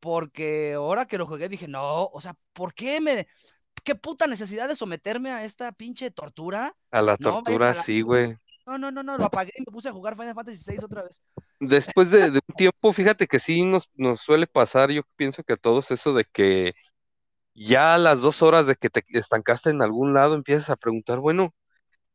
[0.00, 3.28] porque ahora que lo jugué dije, no, o sea, ¿por qué me...
[3.82, 6.76] ¿Qué puta necesidad de someterme a esta pinche tortura?
[6.90, 8.36] A la tortura, sí, güey.
[8.66, 11.02] No, no, no, no, lo apagué y me puse a jugar Final Fantasy VI otra
[11.02, 11.22] vez.
[11.60, 15.56] después de, un tiempo, fíjate que sí nos, nos suele pasar, yo pienso que a
[15.56, 16.74] todos eso de que
[17.54, 21.18] ya a las dos horas de que te estancaste en algún lado, empiezas a preguntar,
[21.20, 21.54] bueno,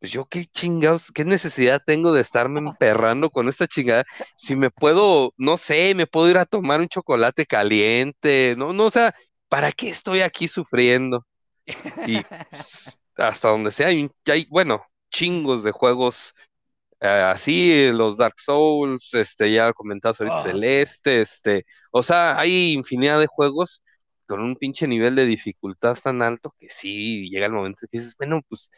[0.06, 4.04] pues yo qué chingados, qué necesidad tengo de estarme emperrando con esta chingada,
[4.38, 8.86] si me puedo, no sé, me puedo ir a tomar un chocolate caliente, no, no,
[8.86, 9.16] o sea,
[9.48, 11.26] ¿para qué estoy aquí sufriendo?
[12.06, 12.22] Y
[13.18, 16.36] hasta donde sea, hay, hay bueno, chingos de juegos
[17.02, 20.44] eh, así, los Dark Souls, este, ya comentado ahorita, ah.
[20.44, 23.84] Celeste, este, o sea, hay infinidad de juegos
[24.28, 28.16] con un pinche nivel de dificultad tan alto que sí llega el momento que dices,
[28.18, 28.70] bueno, pues,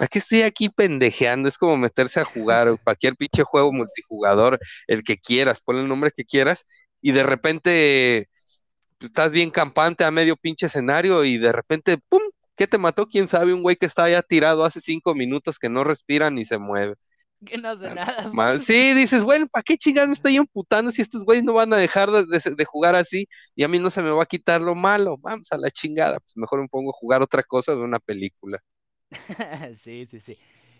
[0.00, 1.46] ¿para qué estoy aquí pendejeando?
[1.46, 6.10] Es como meterse a jugar cualquier pinche juego multijugador, el que quieras, pon el nombre
[6.10, 6.64] que quieras,
[7.02, 8.30] y de repente
[8.98, 12.22] pues, estás bien campante a medio pinche escenario y de repente, ¡pum!
[12.56, 13.06] ¿Qué te mató?
[13.08, 13.52] ¿Quién sabe?
[13.52, 16.94] Un güey que está ya tirado hace cinco minutos que no respira ni se mueve.
[17.44, 18.58] Que no hace nada.
[18.58, 21.76] Sí, dices, bueno, ¿para qué chingados me estoy emputando si estos güeyes no van a
[21.76, 25.18] dejar de, jugar así y a mí no se me va a quitar lo malo?
[25.20, 28.60] Vamos a la chingada, pues mejor me pongo a jugar otra cosa de una película.
[29.76, 30.36] sí, sí, sí.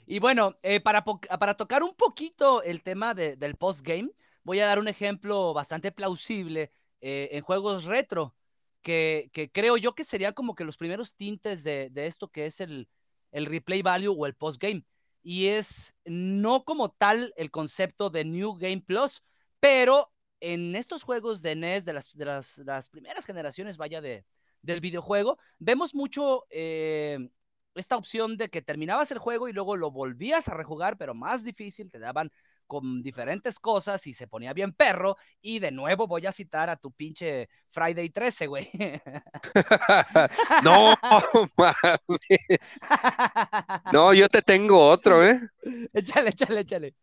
[0.06, 4.10] Y bueno, eh, para, para tocar un poquito el tema del postgame,
[4.42, 8.34] voy a dar un ejemplo bastante plausible eh, en juegos retro,
[8.82, 12.88] que, creo yo que serían como que los primeros tintes de, esto que es el,
[13.30, 14.84] el replay value o el postgame
[15.22, 19.22] y es no como tal el concepto de New Game Plus,
[19.60, 24.24] pero en estos juegos de NES, de las, de las, primeras generaciones, vaya, de,
[24.62, 27.30] del videojuego, vemos mucho eh,
[27.74, 31.44] esta opción de que terminabas el juego y luego lo volvías a rejugar, pero más
[31.44, 32.30] difícil, te daban
[32.70, 35.16] con diferentes cosas y se ponía bien perro.
[35.42, 38.70] Y de nuevo voy a citar a tu pinche Friday 13, güey.
[40.62, 40.94] no,
[43.92, 45.40] No, yo te tengo otro, ¿eh?
[45.92, 46.94] Échale, échale, échale.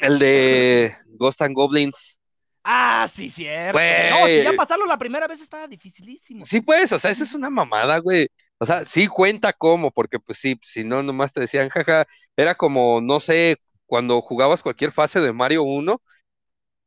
[0.00, 2.18] El de Ghost and Goblins.
[2.62, 3.78] Ah, sí, cierto.
[3.78, 6.44] No, si ya pasarlo la primera vez estaba dificilísimo.
[6.44, 8.28] Sí, pues, o sea, esa es una mamada, güey.
[8.58, 12.54] O sea, sí cuenta como, porque pues sí, si no, nomás te decían, jaja, era
[12.56, 16.00] como, no sé, cuando jugabas cualquier fase de Mario 1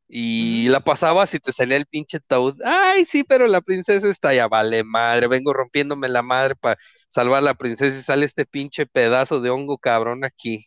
[0.08, 2.56] y la pasabas y te salía el pinche Toad.
[2.64, 7.38] Ay, sí, pero la princesa está ya, vale madre, vengo rompiéndome la madre para salvar
[7.38, 10.66] a la princesa y sale este pinche pedazo de hongo cabrón aquí.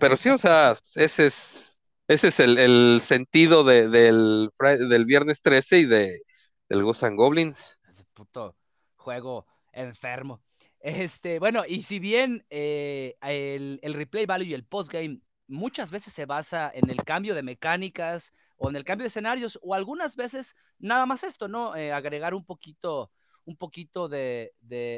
[0.00, 5.84] Pero sí, o sea, ese es, ese es el, sentido del, del viernes 13 y
[5.86, 6.20] de,
[6.68, 7.78] del Ghost and Goblins.
[7.90, 8.54] Ese puto
[8.96, 10.42] juego enfermo.
[10.80, 16.26] Este, bueno, y si bien eh, el, replay value y el postgame muchas veces se
[16.26, 20.54] basa en el cambio de mecánicas o en el cambio de escenarios, o algunas veces
[20.78, 21.74] nada más esto, ¿no?
[21.74, 23.10] Eh, agregar un poquito,
[23.46, 24.52] un poquito de,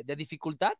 [0.04, 0.72] dificultad,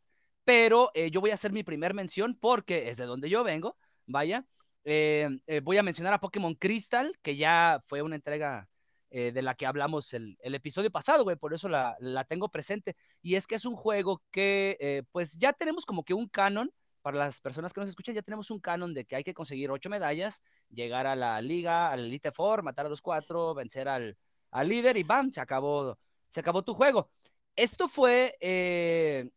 [0.43, 3.77] pero eh, yo voy a hacer mi primer mención porque es de donde yo vengo,
[4.05, 4.45] vaya.
[4.83, 8.67] voy a mencionar a Pokémon Crystal, que ya fue una entrega
[9.09, 11.95] eh, de la que hablamos el, episodio pasado, güey, por eso la,
[12.27, 12.95] tengo presente.
[13.21, 16.71] Y es que es un juego que, eh, pues ya tenemos como que un canon,
[17.01, 19.71] para las personas que nos escuchan, ya tenemos un canon de que hay que conseguir
[19.71, 24.17] ocho medallas, llegar a la liga, al Elite Four, matar a los cuatro, vencer al,
[24.65, 25.31] líder y ¡bam!
[25.31, 25.97] Se acabó,
[26.29, 27.09] se acabó tu juego.
[27.55, 29.29] Esto fue, eh,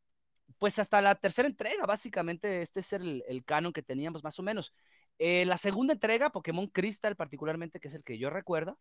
[0.59, 4.43] pues hasta la tercera entrega, básicamente, este es el, el canon que teníamos más o
[4.43, 4.73] menos.
[5.19, 8.79] la segunda entrega, Pokémon Crystal particularmente, que es el que yo recuerdo,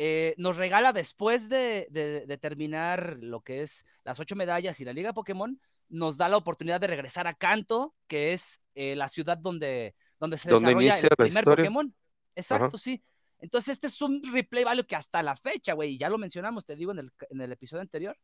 [0.00, 5.12] eh, nos regala después de, terminar lo que es las ocho medallas y la Liga
[5.12, 9.96] Pokémon, nos da la oportunidad de regresar a Kanto, que es eh, la ciudad donde,
[10.20, 11.92] donde se desarrolla el primer Pokémon.
[12.36, 13.02] Exacto, sí.
[13.40, 16.76] Entonces, este es un replay value que hasta la fecha, güey, ya lo mencionamos, te
[16.76, 18.16] digo, en el, en el episodio anterior,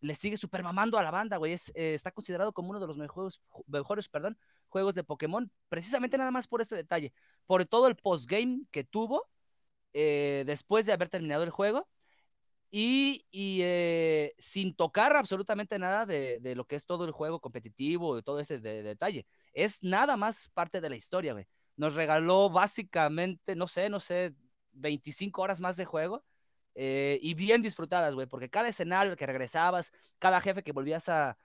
[0.00, 1.54] le sigue super mamando a la banda, güey.
[1.74, 6.30] Eh, está considerado como uno de los mejores, mejores perdón, juegos de Pokémon, precisamente nada
[6.30, 7.12] más por este detalle,
[7.46, 9.28] por todo el postgame que tuvo
[9.98, 11.88] eh, después de haber terminado el juego
[12.70, 18.22] y, eh, sin tocar absolutamente nada de, lo que es todo el juego competitivo, de
[18.22, 19.26] todo este detalle.
[19.54, 21.46] Es nada más parte de la historia, güey.
[21.76, 24.34] Nos regaló básicamente, no sé, no sé,
[24.72, 26.24] 25 horas más de juego.
[26.74, 31.38] Eh, y bien disfrutadas, güey, porque cada escenario que regresabas, cada jefe que volvías a,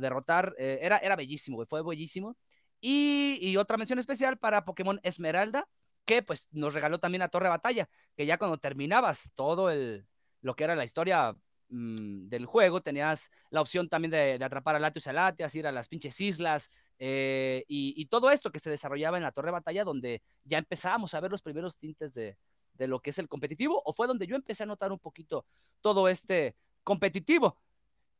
[0.00, 2.36] derrotar, era, era bellísimo, güey, fue bellísimo.
[2.80, 5.66] Y, y, otra mención especial para Pokémon Esmeralda,
[6.06, 10.06] que pues nos regaló también a Torre Batalla, que ya cuando terminabas todo el,
[10.40, 11.36] lo que era la historia
[11.68, 15.66] mm, del juego, tenías la opción también de, atrapar a Latios y a Latias, ir
[15.66, 19.84] a las pinches islas, eh, y, todo esto que se desarrollaba en la Torre Batalla,
[19.84, 22.38] donde ya empezábamos a ver los primeros tintes de,
[22.78, 25.44] lo que es el competitivo, o fue donde yo empecé a notar un poquito
[25.80, 27.58] todo este competitivo.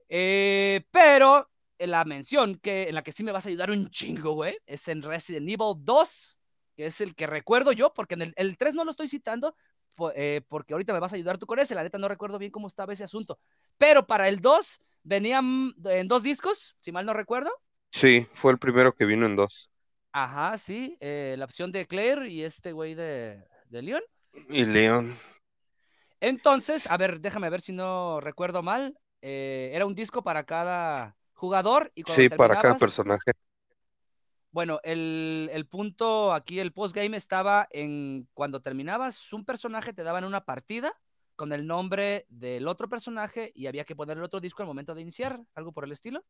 [0.08, 4.32] Eh, pero la mención que, en la que sí me vas a ayudar un chingo,
[4.32, 6.35] güey, es en Resident Evil 2
[6.76, 9.56] que es el que recuerdo yo, porque en el, el 3 no lo estoy citando,
[10.14, 12.52] eh, porque ahorita me vas a ayudar tú con ese, la neta no recuerdo bien
[12.52, 13.38] cómo estaba ese asunto.
[13.78, 17.50] Pero para el 2 venían en dos discos, si mal no recuerdo.
[17.90, 19.70] Sí, fue el primero que vino en dos.
[20.12, 24.02] Ajá, sí, eh, la opción de Claire y este güey de, de León.
[24.48, 25.16] Y León.
[26.20, 28.98] Entonces, a ver, déjame ver si no recuerdo mal.
[29.22, 31.92] Eh, era un disco para cada jugador.
[31.94, 33.32] Y sí, para cada personaje.
[34.56, 40.24] Bueno, el, el, punto aquí, el postgame estaba en cuando terminabas un personaje, te daban
[40.24, 40.98] una partida
[41.34, 44.94] con el nombre del otro personaje y había que poner el otro disco al momento
[44.94, 46.24] de iniciar, algo por el estilo.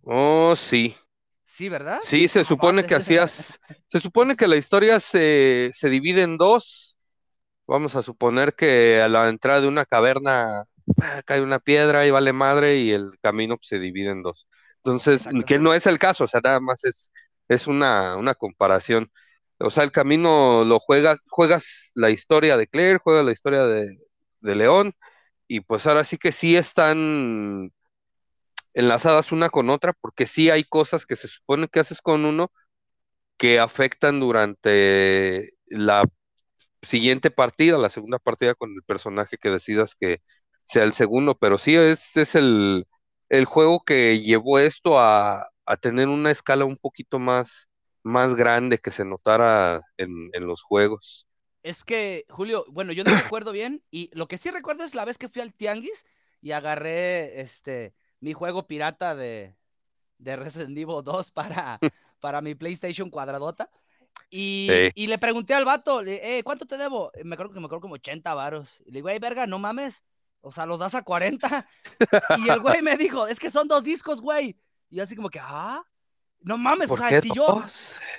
[0.00, 0.96] Oh, sí.
[1.44, 1.98] Sí, ¿verdad?
[2.02, 6.96] Sí, se supone que hacías, se supone que la historia se, se divide en dos.
[7.66, 10.64] Vamos a suponer que a la entrada de una caverna
[11.02, 14.48] ah, cae una piedra y vale madre y el camino se divide en dos.
[14.84, 17.10] Entonces, que no es el caso, o sea, nada más es,
[17.48, 19.10] es una, una comparación.
[19.58, 23.98] O sea, el camino lo juegas, juegas la historia de Claire, juegas la historia de,
[24.40, 24.94] de León,
[25.48, 27.72] y pues ahora sí que sí están
[28.74, 32.52] enlazadas una con otra, porque sí hay cosas que se supone que haces con uno
[33.36, 36.06] que afectan durante la
[36.82, 40.22] siguiente partida, la segunda partida con el personaje que decidas que
[40.66, 42.86] sea el segundo, pero sí es, es el,
[43.28, 45.50] el juego que llevó esto a,
[45.80, 47.68] tener una escala un poquito más,
[48.02, 51.26] más grande que se notara en, los juegos.
[51.62, 55.04] Es que, Julio, bueno, yo no recuerdo bien, y lo que sí recuerdo es la
[55.04, 56.06] vez que fui al Tianguis
[56.40, 59.54] y agarré este mi juego pirata de,
[60.18, 61.78] de Resident Evil 2 para,
[62.20, 63.70] para mi PlayStation cuadradota.
[64.30, 67.12] Y, y, le pregunté al vato, eh, ¿cuánto te debo?
[67.24, 68.82] Me acuerdo que me acuerdo como 80 varos.
[68.86, 70.04] Le digo, ay, verga, no mames.
[70.48, 71.68] O sea, los das a 40.
[72.38, 74.58] Y el güey me dijo, es que son dos discos, güey.
[74.88, 75.84] Y así como que, ah,
[76.40, 77.62] no mames, o sea, si yo.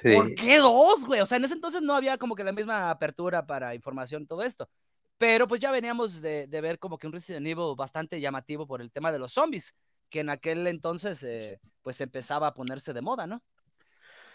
[0.03, 1.21] ¿Por qué dos, güey?
[1.21, 4.43] O sea, en ese entonces no había como que la misma apertura para información, todo
[4.43, 4.69] esto.
[5.17, 8.79] Pero pues ya veníamos de, de ver como que un Resident Evil bastante llamativo por
[8.79, 9.73] el tema de los zombies,
[10.11, 13.41] que en aquel entonces eh, pues empezaba a ponerse de moda, ¿no?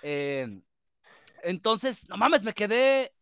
[0.03, 0.61] Eh,
[1.45, 3.15] entonces, no mames, me quedé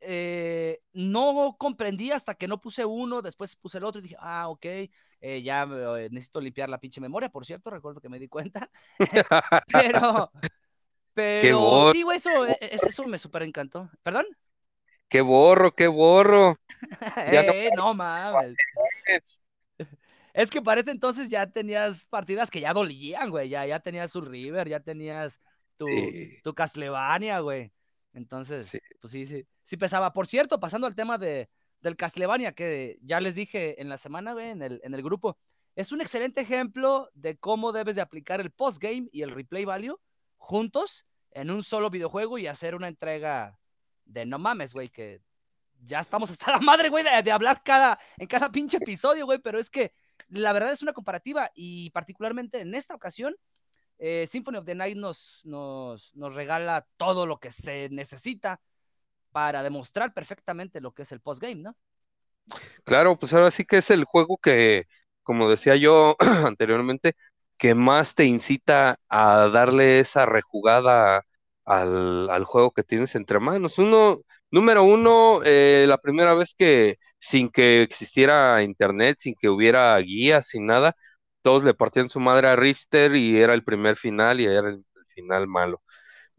[0.00, 4.48] eh, no comprendí hasta que no puse uno, después puse el otro y dije, ah,
[4.48, 4.64] ok,
[5.20, 8.70] eh, ya eh, necesito limpiar la pinche memoria, por cierto, recuerdo que me di cuenta.
[9.72, 10.30] pero,
[11.14, 13.90] pero sí, güey, eso, e, e, eso me súper encantó.
[14.02, 14.26] ¿Perdón?
[15.08, 16.56] Qué borro, qué borro.
[17.76, 18.56] no, mames.
[20.34, 23.48] Es que para ese entonces ya tenías partidas que ya dolían, güey.
[23.48, 25.40] Ya, ya tenías tu River, ya tenías
[25.76, 25.86] tu,
[26.44, 27.72] tu Castlevania, güey.
[28.12, 30.14] Entonces, pues sí, sí, sí pesaba.
[30.14, 31.50] Por cierto, pasando al tema de,
[31.82, 35.36] del Castlevania, que ya les dije en la semana, en el, en el grupo,
[35.76, 40.00] es un excelente ejemplo de cómo debes de aplicar el postgame y el replay value
[40.38, 43.58] juntos en un solo videojuego y hacer una entrega
[44.06, 45.20] de no mames, güey, que
[45.84, 49.38] ya estamos hasta la madre, güey, de, de, hablar cada, en cada pinche episodio, güey,
[49.38, 49.92] pero es que
[50.28, 53.36] la verdad es una comparativa y particularmente en esta ocasión
[53.98, 58.62] eh, Symphony of the Night nos, nos, nos regala todo lo que se necesita
[59.32, 61.76] para demostrar perfectamente lo que es el postgame, ¿no?
[62.84, 64.84] Claro, pues ahora sí que es el juego que,
[65.22, 66.16] como decía yo
[66.46, 67.14] anteriormente,
[67.58, 71.22] que más te incita a darle esa rejugada
[71.64, 73.78] al, juego que tienes entre manos.
[73.78, 74.20] Uno,
[74.50, 80.48] número uno, eh, la primera vez que sin que existiera internet, sin que hubiera guías,
[80.48, 80.94] sin nada,
[81.42, 84.84] todos le partían su madre a Richter y era el primer final y era el,
[85.14, 85.82] final malo.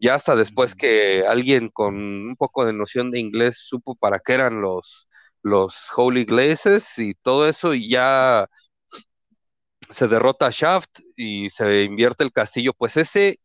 [0.00, 4.34] Ya hasta después que alguien con un poco de noción de inglés supo para qué
[4.34, 5.08] eran los,
[5.42, 8.48] los Holy Glazes y todo eso, y ya
[9.90, 13.40] se derrota a Shaft y se invierte el castillo, pues ese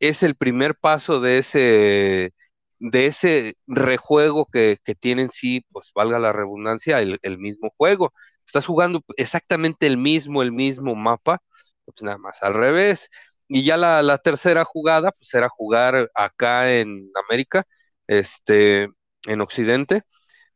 [0.00, 2.32] es el primer paso de ese,
[2.80, 7.70] de ese rejuego que, que tiene en sí, pues valga la redundancia, el, el mismo
[7.76, 8.12] juego
[8.46, 11.42] estás jugando exactamente el mismo, el mismo mapa,
[11.84, 13.10] pues nada más al revés.
[13.48, 17.64] Y ya la, tercera jugada, pues era jugar acá en América,
[18.06, 18.88] este,
[19.26, 20.02] en Occidente,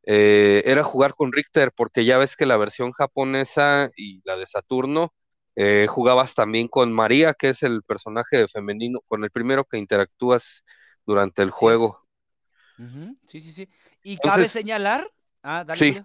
[0.05, 4.47] eh, era jugar con Richter, porque ya ves que la versión japonesa y la de
[4.47, 5.15] Saturno,
[5.57, 10.65] eh, jugabas también con María, que es el personaje femenino, con el primero que interactúas
[11.07, 12.07] durante el juego.
[13.27, 13.69] Sí, sí, sí.
[14.03, 15.11] Y cabe señalar.
[15.43, 15.79] Ah, dale.
[15.79, 16.01] Sí.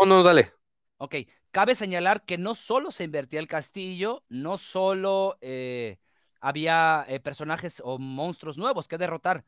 [0.00, 0.52] No, no, dale.
[0.96, 1.16] Ok,
[1.50, 5.98] cabe señalar que no solo se invertía el castillo, no solo eh,
[6.44, 9.44] había eh, personajes o monstruos nuevos que derrotar.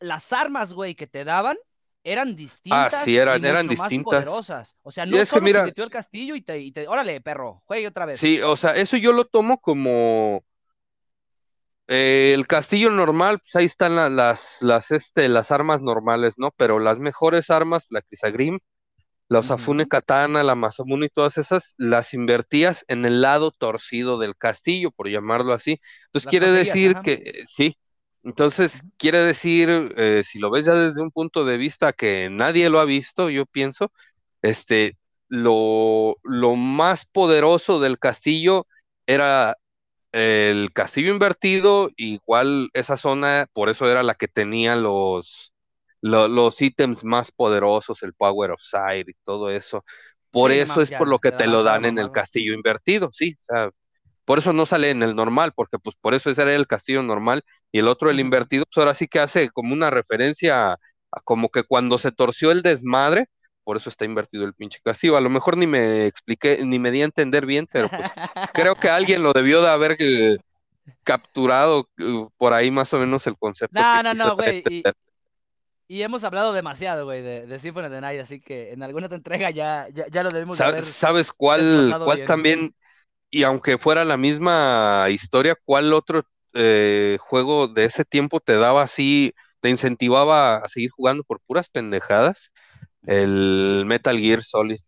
[0.00, 1.56] Las armas, güey, que te daban
[2.04, 2.94] eran distintas.
[2.94, 4.24] Ah, sí, eran, eran distintas.
[4.24, 4.76] poderosas.
[4.82, 8.18] O sea, no solo se metió el castillo y te, Órale, perro, juegue otra vez.
[8.18, 10.42] Sí, o sea, eso yo lo tomo como.
[11.90, 16.50] Eh, el castillo normal, pues ahí están la- las, las, este, las armas normales, ¿no?
[16.56, 18.58] Pero las mejores armas, la Crisagrim,
[19.28, 19.86] la Osafune.
[19.86, 25.08] Katana, la Masamune y todas esas, las invertías en el lado torcido del castillo, por
[25.08, 25.80] llamarlo así.
[26.06, 27.02] Entonces Las quiere decir ajá.
[27.02, 27.76] que, eh, sí,
[28.24, 32.68] entonces quiere decir, eh, si lo ves ya desde un punto de vista que nadie
[32.70, 33.92] lo ha visto, yo pienso,
[34.42, 34.96] este,
[35.28, 38.66] lo, lo más poderoso del castillo
[39.06, 39.56] era
[40.12, 45.52] el castillo invertido, igual esa zona, por eso era la que tenía los,
[46.00, 49.84] lo- los ítems más poderosos, el Power of Sight y todo eso.
[50.30, 53.36] Por Sí, eso es por lo que te lo dan en el castillo invertido, sí.
[53.40, 53.70] O sea,
[54.24, 57.02] por eso no sale en el normal, porque pues por eso ese era el castillo
[57.02, 57.42] normal
[57.72, 60.76] y el otro el invertido, pues ahora sí que hace como una referencia a,
[61.12, 63.26] a como que cuando se torció el desmadre,
[63.64, 65.16] por eso está invertido el pinche castillo.
[65.16, 68.12] A lo mejor ni me expliqué, ni me di a entender bien, pero pues
[68.52, 70.36] creo que alguien lo debió de haber eh,
[71.04, 74.62] capturado eh, por ahí más o menos el concepto No, no, no, güey.
[74.70, 74.82] Y.
[75.88, 79.06] y hemos hablado demasiado, güey, de, de Symphony of the Night, así que en alguna
[79.06, 82.24] otra entrega ya, ya, ya lo debemos de Sa- haber ¿Sabes cuál, cuál bien.
[82.24, 82.74] también,
[83.30, 86.22] y aunque fuera la misma historia, cuál otro
[86.54, 91.68] eh, juego de ese tiempo te daba así, te incentivaba a seguir jugando por puras
[91.70, 92.52] pendejadas?
[93.06, 94.78] El Metal Gear Solid.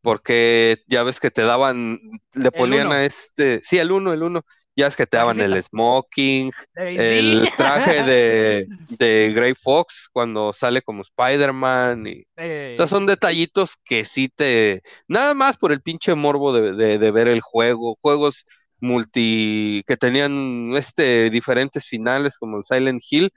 [0.00, 2.00] Porque ya ves que te daban,
[2.34, 4.42] le ponían a este, sí, el uno, el uno,
[4.76, 6.50] ya es que te daban el smoking,
[6.94, 13.76] el traje de, de Grey Fox cuando sale como Spider-Man y o sea, son detallitos
[13.84, 14.82] que sí te.
[15.08, 17.96] Nada más por el pinche morbo de, de- de ver el juego.
[18.00, 18.46] Juegos
[18.80, 19.82] multi.
[19.86, 23.30] que tenían este, diferentes finales, como el Silent Hill,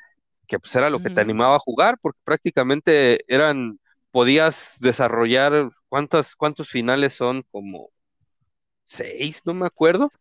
[0.47, 3.79] que pues era lo que te animaba a jugar, porque prácticamente eran.
[4.11, 5.69] podías desarrollar.
[5.89, 7.43] ¿Cuántas, cuántos finales son?
[7.51, 7.89] Como
[8.85, 10.11] seis, no me acuerdo.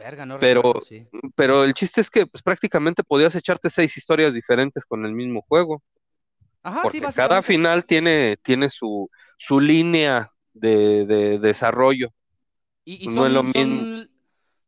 [0.00, 1.06] Verga, no Pero, recuerdo, sí.
[1.36, 5.42] pero el chiste es que pues, prácticamente podías echarte seis historias diferentes con el mismo
[5.48, 5.82] juego.
[6.62, 12.08] Ajá, sí, porque cada final tiene, tiene su, su línea de, de desarrollo.
[12.84, 13.86] Y, y No es lo son, mismo.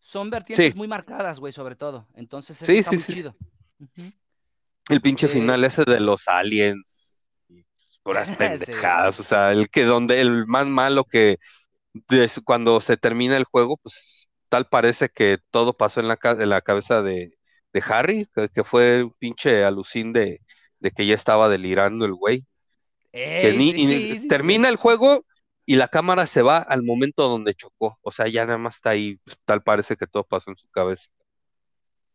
[0.00, 2.06] son, vertientes Sí, muy marcadas, güey, sobre todo.
[2.14, 3.36] Entonces eso está muy chido.
[4.88, 7.30] El pinche Eh, final ese de los aliens.
[8.02, 9.20] Puras pendejadas.
[9.20, 11.38] O sea, el que donde el más malo que
[11.94, 16.32] des- cuando se termina el juego, pues tal parece que todo pasó en la, ca-
[16.32, 17.38] en la cabeza de,
[17.74, 20.42] de Harry, que, que fue un pinche alucín de,
[20.80, 22.46] de que ya estaba delirando el güey.
[23.38, 23.80] que Ey, ni, sí,
[24.14, 25.24] y sí, sí, termina el juego
[25.66, 27.98] y la cámara se va al momento donde chocó.
[28.02, 29.16] O sea, ya nada más está ahí.
[29.24, 31.10] pues, tal parece que todo pasó en su cabeza.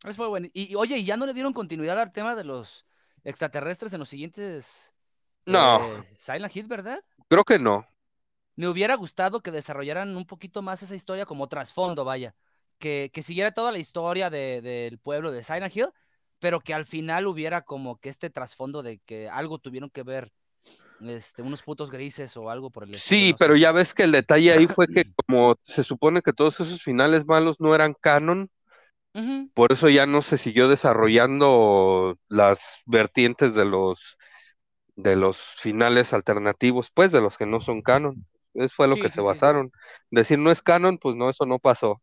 [0.04, 0.48] Eso fue bueno.
[0.54, 2.86] Y, y, oye, ¿y ya no le dieron continuidad al tema de los
[3.24, 4.94] extraterrestres en los siguientes
[5.48, 7.04] No, eh, Silent Hill, ¿verdad?
[7.30, 7.86] creo que no.
[8.58, 12.36] Me hubiera gustado que desarrollaran un poquito más esa historia como trasfondo, vaya.
[12.80, 15.90] Que, que siguiera toda la historia de- del pueblo de Silent Hill,
[16.40, 20.34] pero que al final hubiera como que este trasfondo de que algo tuvieron que ver,
[21.02, 23.56] este, unos putos grises o algo por el estilo, Sí, no pero sé.
[23.56, 27.26] ya ves que el detalle ahí fue que como se supone que todos esos finales
[27.26, 28.50] malos no eran canon,
[29.54, 34.18] por eso ya no se siguió desarrollando las vertientes de los
[34.96, 38.26] de los finales alternativos, pues de los que no son canon.
[38.58, 39.72] Eso fue lo que Sí, se basaron.
[40.12, 42.02] Decir no es canon, pues no, eso no pasó.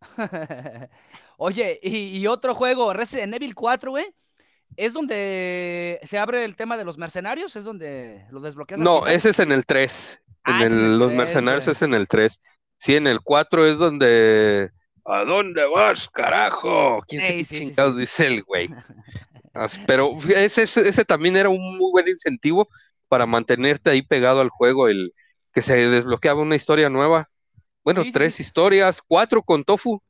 [1.36, 4.06] Oye, y, y otro juego, Resident Evil 4, güey,
[4.76, 9.30] es donde se abre el tema de los mercenarios, es donde lo desbloqueas No, ese
[9.30, 10.20] es en el 3.
[10.46, 11.72] En Ah, el el, los 3, mercenarios güey.
[11.72, 12.40] es en el 3.
[12.78, 14.70] Sí, en el 4 es donde.
[15.04, 17.00] ¿A dónde vas, carajo?
[17.06, 18.68] ¿Quién Ey, sí, chingados dice el güey?
[19.86, 22.68] Pero ese, ese, ese también era un muy buen incentivo
[23.08, 25.12] para mantenerte ahí pegado al juego, el
[25.52, 27.30] que se desbloqueaba una historia nueva.
[27.84, 30.02] Bueno, Sí, tres sí, historias, cuatro con Tofu.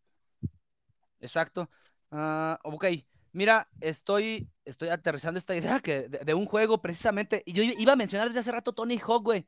[1.21, 1.71] exacto.
[2.11, 2.85] Ah, ok,
[3.33, 7.93] mira, estoy, estoy aterrizando esta idea que de, de un juego precisamente, y yo iba
[7.93, 9.47] a mencionar desde hace rato Tony Hawk, güey,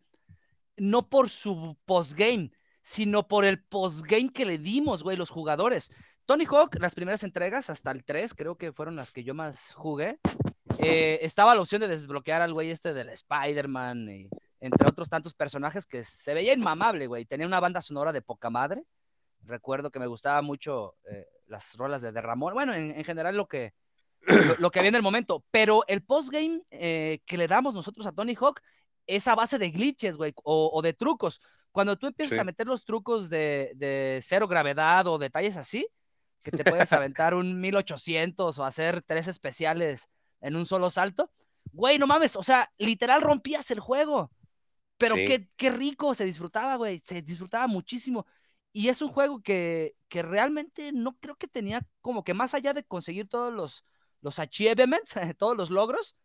[0.78, 5.90] no por su postgame, sino por el postgame que le dimos, güey, los jugadores.
[6.26, 9.74] Tony Hawk, las primeras entregas, hasta el 3, creo que fueron las que yo más
[9.74, 10.20] jugué,
[10.78, 14.28] eh, estaba la opción de desbloquear al güey este del Spider-Man, y
[14.62, 17.24] entre otros tantos personajes que se veía inmamable, güey.
[17.24, 18.84] Tenía una banda sonora de poca madre.
[19.42, 22.54] Recuerdo que me gustaba mucho eh, las rolas de, de Ramón.
[22.54, 23.74] Bueno, en, en general lo que,
[24.20, 25.44] lo, lo, que había en el momento.
[25.50, 28.60] Pero el postgame eh, que le damos nosotros a Tony Hawk
[29.08, 31.40] es a base de glitches, güey, o, o, de trucos.
[31.72, 32.40] Cuando tú empiezas sí.
[32.40, 35.88] a meter los trucos de, de, cero gravedad o detalles así,
[36.40, 40.08] que te puedes aventar un 1800 o hacer tres especiales
[40.40, 41.32] en un solo salto,
[41.72, 44.30] güey, no mames, o sea, literal rompías el juego.
[45.02, 45.24] Pero sí.
[45.24, 48.26] qué, qué rico se disfrutaba, güey, se disfrutaba muchísimo.
[48.72, 52.72] y es un juego que, que realmente no creo que tenía como que más allá
[52.74, 53.84] de conseguir todos los,
[54.22, 56.16] los achievements, todos los logros,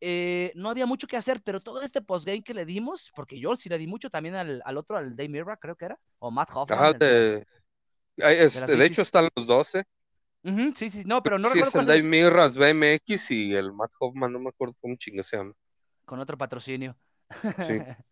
[0.00, 3.56] eh, no había mucho que hacer, pero todo este postgame que le dimos, porque yo
[3.56, 6.30] sí le di mucho también al, al otro, al Dave Mirra, creo que era, o
[6.30, 6.90] Matt Hoffman.
[6.90, 7.44] Ajá, de
[8.16, 9.84] de, este, de hecho están los 12.
[10.44, 13.72] Ujú, sí, sí, no, pero no sí, recuerdo es el Dave Mirras BMX y el
[13.72, 15.54] Matt Hoffman, no me acuerdo cómo chingue se llama.
[16.04, 16.96] con otro patrocinio.
[17.56, 17.84] Sí.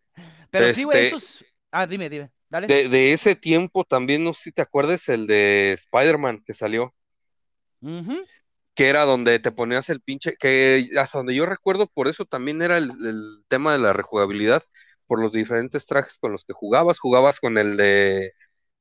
[0.51, 1.45] pero sí, güey, Este, estos.
[1.71, 2.67] Ah, dime, dime, dale.
[2.67, 6.93] De, de ese tiempo también, no sé si te acuerdas, el de Spider-Man que salió,
[8.75, 12.61] que era donde te ponías el pinche, que hasta donde yo recuerdo, por eso también
[12.61, 14.63] era el, el tema de la rejugabilidad,
[15.07, 18.31] por los diferentes trajes con los que jugabas, jugabas con el de,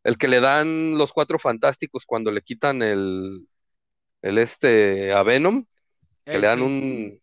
[0.05, 3.49] el que le dan los cuatro fantásticos cuando le quitan el,
[4.23, 5.65] el este a Venom,
[6.25, 7.21] que le dan un,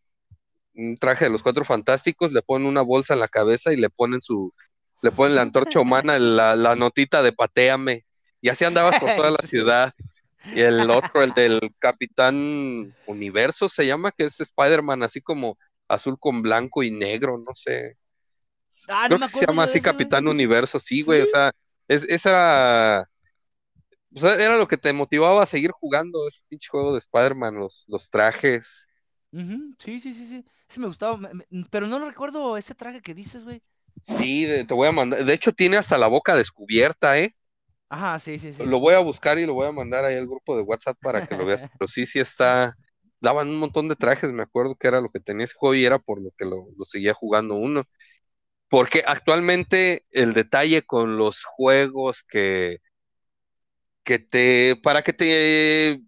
[0.75, 3.89] un traje de los cuatro fantásticos, le ponen una bolsa en la cabeza y le
[3.89, 4.53] ponen su,
[5.01, 8.05] le ponen la antorcha humana, la, la notita de pateame,
[8.41, 9.93] y así andabas por toda la ciudad.
[10.53, 15.57] Y el otro, el del Capitán Universo, se llama, que es Spider-Man, así como
[15.87, 17.97] azul con blanco y negro, no sé.
[18.87, 19.81] Ah, Creo no que se llama así.
[19.81, 21.51] Capitán Universo, sí, güey, o sea,
[21.87, 23.07] es, esa,
[24.15, 27.55] o sea, era lo que te motivaba a seguir jugando ese pinche juego de Spider-Man,
[27.55, 28.85] los, los trajes.
[29.79, 30.45] Sí, sí, sí, sí.
[30.69, 31.19] Ese me gustaba,
[31.69, 33.61] pero no recuerdo ese traje que dices, güey.
[34.01, 37.35] Sí, te voy a mandar, de hecho tiene hasta la boca descubierta, ¿eh?
[37.89, 38.69] Ajá, sí, sí, sí.
[38.69, 41.21] Lo voy a buscar y lo voy a mandar ahí al grupo de WhatsApp para
[41.21, 42.75] que lo veas, pero sí, sí está,
[43.19, 45.83] daban un montón de trajes, me acuerdo que era lo que tenía ese juego y
[45.85, 47.83] era por lo que lo, lo seguía jugando uno.
[48.69, 52.79] Porque actualmente el detalle con los juegos que,
[54.03, 56.01] que te, para que te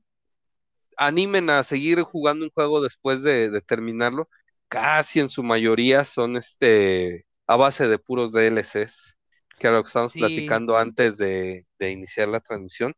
[0.97, 4.29] animen a seguir jugando un juego después de, de terminarlo,
[4.67, 9.17] casi en su mayoría son este a base de puros DLCs,
[9.59, 10.17] que era lo que estábamos Sí.
[10.17, 12.93] platicando antes de, de iniciar la transmisión,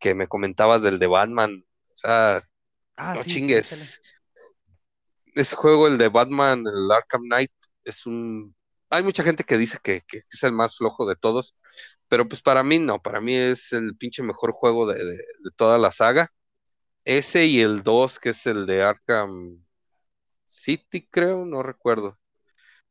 [0.00, 1.64] que me comentabas del de Batman.
[1.94, 2.42] O sea,
[2.96, 3.58] Ah, no sí, chingues.
[3.58, 3.96] échale.
[5.34, 7.52] Ese juego, el de Batman, el Arkham Knight,
[7.84, 8.54] es un...
[8.90, 11.54] Hay mucha gente que dice que, que es el más flojo de todos,
[12.08, 15.50] pero pues para mí no, para mí es el pinche mejor juego de, de- de
[15.56, 16.30] toda la saga.
[17.04, 19.64] Ese y el 2, que es el de Arkham
[20.50, 22.18] City, creo, no recuerdo.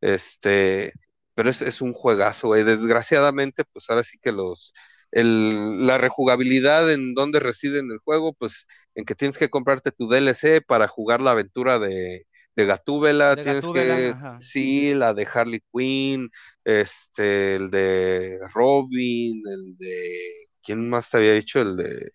[0.01, 0.93] Este,
[1.35, 2.63] pero es, es un juegazo, güey.
[2.63, 4.73] Desgraciadamente, pues ahora sí que los,
[5.11, 9.91] el, la rejugabilidad en donde reside en el juego, pues en que tienes que comprarte
[9.91, 14.33] tu DLC para jugar la aventura de, de Gatúbela, De tienes Gatúbela, que, ajá.
[14.37, 16.29] sí, la de Harley Quinn,
[16.63, 20.19] este, el de Robin, el de,
[20.63, 21.61] ¿quién más te había dicho?
[21.61, 22.11] El de,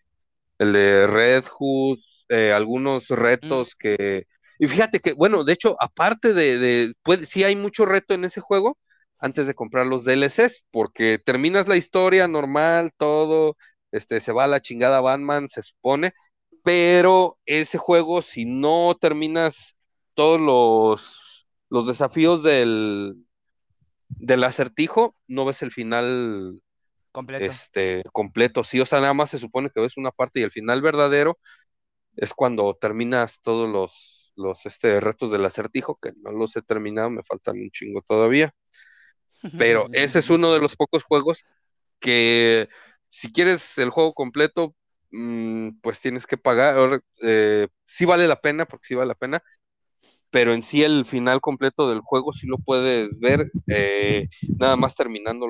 [0.59, 3.09] el de Red Hood, eh, algunos
[3.42, 4.26] Mm, retos que...
[4.59, 8.25] Y fíjate que, bueno, de hecho, aparte de, de puede, sí hay mucho reto en
[8.25, 8.79] ese juego
[9.19, 13.57] antes de comprar los DLCs, porque terminas la historia normal, todo,
[13.93, 16.13] este, se va a la chingada Batman, se supone,
[16.63, 19.77] pero ese juego, si no terminas
[20.15, 23.17] todos los, los desafíos del,
[24.09, 26.61] del acertijo, no ves el final
[27.13, 27.59] completo.
[27.59, 28.65] este, completo.
[28.65, 31.39] Sí, o sea, nada más se supone que ves una parte y el final verdadero
[32.17, 37.11] es cuando terminas todos los, los este, retos del acertijo, que no los he terminado,
[37.11, 38.53] me faltan un chingo todavía.
[39.59, 41.45] Pero ese es uno de los pocos juegos
[42.01, 42.68] que
[43.09, 44.74] si quieres el juego completo,
[45.11, 47.03] mm, pues tienes que pagar.
[47.22, 49.43] Eh, sí vale la pena, porque sí vale la pena,
[50.30, 54.28] pero en sí el final completo del juego sí lo puedes ver eh,
[54.59, 55.47] nada más terminando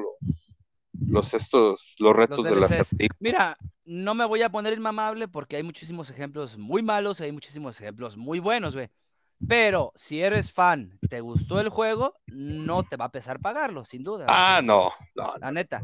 [1.07, 2.65] los, los estos, los Los retos del DLCs.
[2.65, 3.17] acertijo.
[3.19, 7.33] Mira, no me voy a poner inmamable porque hay muchísimos ejemplos muy malos y hay
[7.33, 8.89] muchísimos ejemplos muy buenos, güey.
[9.47, 14.03] Pero si eres fan, te gustó el juego, no te va a pesar pagarlo, sin
[14.03, 14.27] duda.
[14.29, 15.83] Ah, no, no, La neta.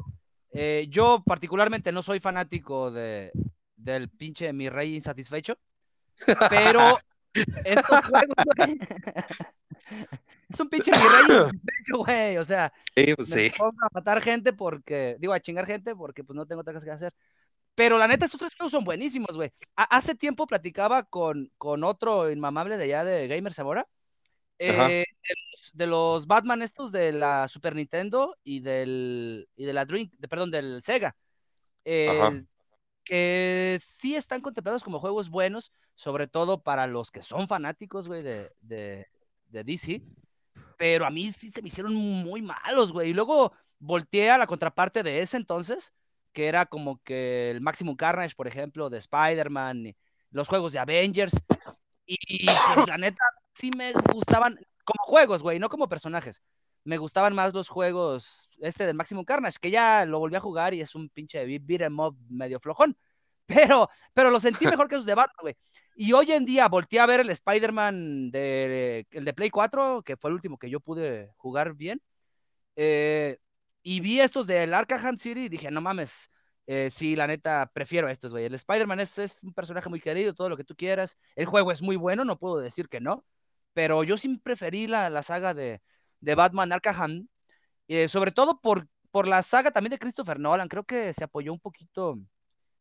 [0.52, 3.30] Eh, yo particularmente no soy fanático de,
[3.76, 5.58] del pinche mi rey insatisfecho,
[6.48, 6.98] pero
[7.64, 8.78] estos juegos, güey,
[10.48, 12.36] es un pinche mi rey insatisfecho, güey.
[12.38, 13.56] O sea, Sí, pues me sí.
[13.58, 16.86] pongo a matar gente porque, digo, a chingar gente porque pues no tengo otra cosa
[16.86, 17.14] que hacer.
[17.74, 19.52] Pero la neta, estos tres juegos son buenísimos, güey.
[19.76, 23.86] Ha- Hace tiempo platicaba con, con otro inmamable de allá de Gamer Zamora,
[24.58, 29.72] eh, de, los, de los Batman estos de la Super Nintendo y del y de
[29.72, 31.16] la Dream, de, perdón, del Sega.
[31.84, 32.44] Eh,
[33.04, 38.22] que sí están contemplados como juegos buenos, sobre todo para los que son fanáticos, güey,
[38.22, 39.06] de, de,
[39.50, 40.02] de DC.
[40.76, 43.10] Pero a mí sí se me hicieron muy malos, güey.
[43.10, 45.92] Y luego volteé a la contraparte de ese entonces,
[46.32, 49.94] que era como que el Maximum Carnage, por ejemplo, de Spider-Man,
[50.30, 51.32] los juegos de Avengers.
[52.06, 53.24] Y pues la neta,
[53.54, 56.42] sí me gustaban como juegos, güey, no como personajes.
[56.84, 60.74] me gustaban más los juegos, este del Maximum Carnage, que ya lo volví a jugar
[60.74, 62.96] y es un pinche beat em up medio flojón.
[63.46, 65.56] Pero, pero lo sentí mejor que los de Batman, güey.
[66.02, 70.16] Y hoy en día volteé a ver el Spider-Man de, el de Play 4, que
[70.16, 72.00] fue el último que yo pude jugar bien.
[72.74, 73.36] Eh,
[73.82, 76.30] y vi estos del Arkham City y dije, no mames,
[76.66, 78.46] eh, sí, la neta, prefiero estos, güey.
[78.46, 81.18] El Spider-Man es, es, un personaje muy querido, todo lo que tú quieras.
[81.36, 83.26] El juego es muy bueno, no puedo decir que no.
[83.74, 85.82] Pero yo sí preferí la, la saga de,
[86.20, 87.28] de Batman Arkham,
[87.88, 90.68] eh, sobre todo por, por la saga también de Christopher Nolan.
[90.68, 92.18] Creo que se apoyó un poquito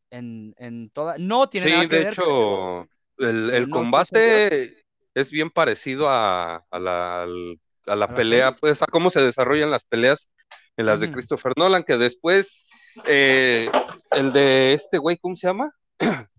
[0.08, 1.18] en, en toda.
[1.18, 2.88] No tiene sí, nada que de ver, hecho,
[3.20, 7.56] el, el no estoy combate es bien parecido a, a la, a la
[7.86, 10.30] ¿A la pelea, pues a cómo se desarrollan las peleas
[10.76, 11.10] en las de.
[11.12, 12.68] Christopher Nolan, que después
[13.06, 13.68] eh,
[14.12, 15.70] el de este güey, ¿cómo se llama?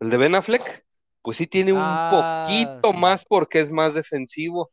[0.00, 0.84] El de Ben Affleck,
[1.22, 2.98] pues sí tiene un Ah, poquito sí.
[2.98, 4.70] más porque es más defensivo.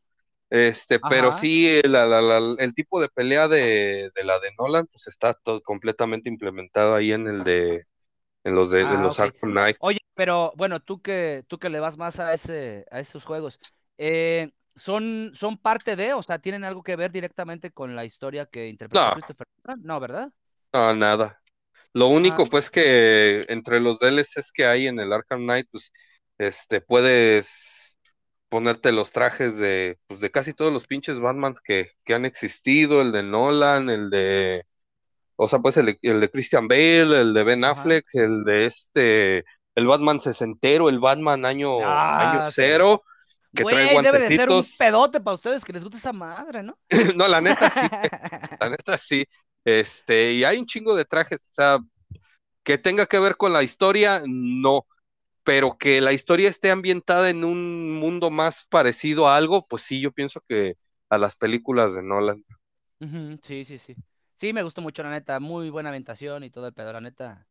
[0.50, 4.86] Este, pero sí, la- la- la- el tipo de pelea de, de la de Nolan,
[4.88, 7.86] pues está todo completamente implementado ahí en el de,
[8.44, 9.20] en los de, en Ah, los.
[9.20, 9.78] Arkham Knight.
[9.80, 13.60] Oye, pero bueno, tú que, tú que le vas más a ese, a esos juegos,
[13.98, 18.46] eh, ¿son, son parte de, o sea, tienen algo que ver directamente con la historia
[18.48, 19.48] que interpretó No, Christopher?
[19.84, 20.32] No, ¿verdad?
[20.74, 21.42] no, nada.
[21.94, 25.92] Lo Ah, único, pues, que entre los DLCs que hay en el Arkham Knight, pues,
[26.38, 27.98] este, puedes
[28.50, 33.02] ponerte los trajes de, pues, de casi todos los pinches Batmans que, que han existido,
[33.02, 34.66] el de Nolan, el de,
[35.44, 37.64] o sea, pues, el de, el de Christian Bale, el de Ben ajá.
[37.66, 42.76] Affleck, el de este, el Batman sesentero, el Batman año, año Ah, sí.
[42.76, 43.04] cero,
[43.54, 44.78] que trae Güey, debe de ser un guantecitos.
[44.78, 46.80] pedote para ustedes que les gusta esa madre, ¿no?
[47.16, 47.88] No, la neta sí,
[48.60, 49.26] la neta sí.
[49.66, 51.80] Este, y hay un chingo de trajes, o sea,
[52.64, 54.88] que tenga que ver con la historia, no,
[55.44, 60.02] pero que la historia esté ambientada en un mundo más parecido a algo, pues sí,
[60.02, 60.76] yo pienso que
[61.10, 62.44] a las películas de Nolan.
[63.44, 63.96] Sí, sí, sí.
[64.36, 65.40] Sí, me gustó mucho, la neta.
[65.40, 67.48] Muy buena ambientación y todo el pedo, la neta.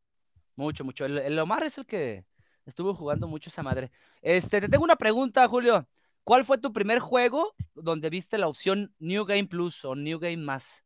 [0.56, 1.04] Mucho, mucho.
[1.04, 2.24] El, el Omar es el que
[2.66, 3.90] estuvo jugando mucho esa madre.
[4.20, 5.88] Este, te tengo una pregunta, Julio.
[6.24, 10.36] ¿Cuál fue tu primer juego donde viste la opción New Game Plus o New Game
[10.38, 10.84] Más?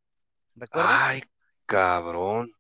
[0.55, 0.93] ¿Recuerdas?
[0.99, 1.23] Ay,
[1.67, 2.53] cabrón.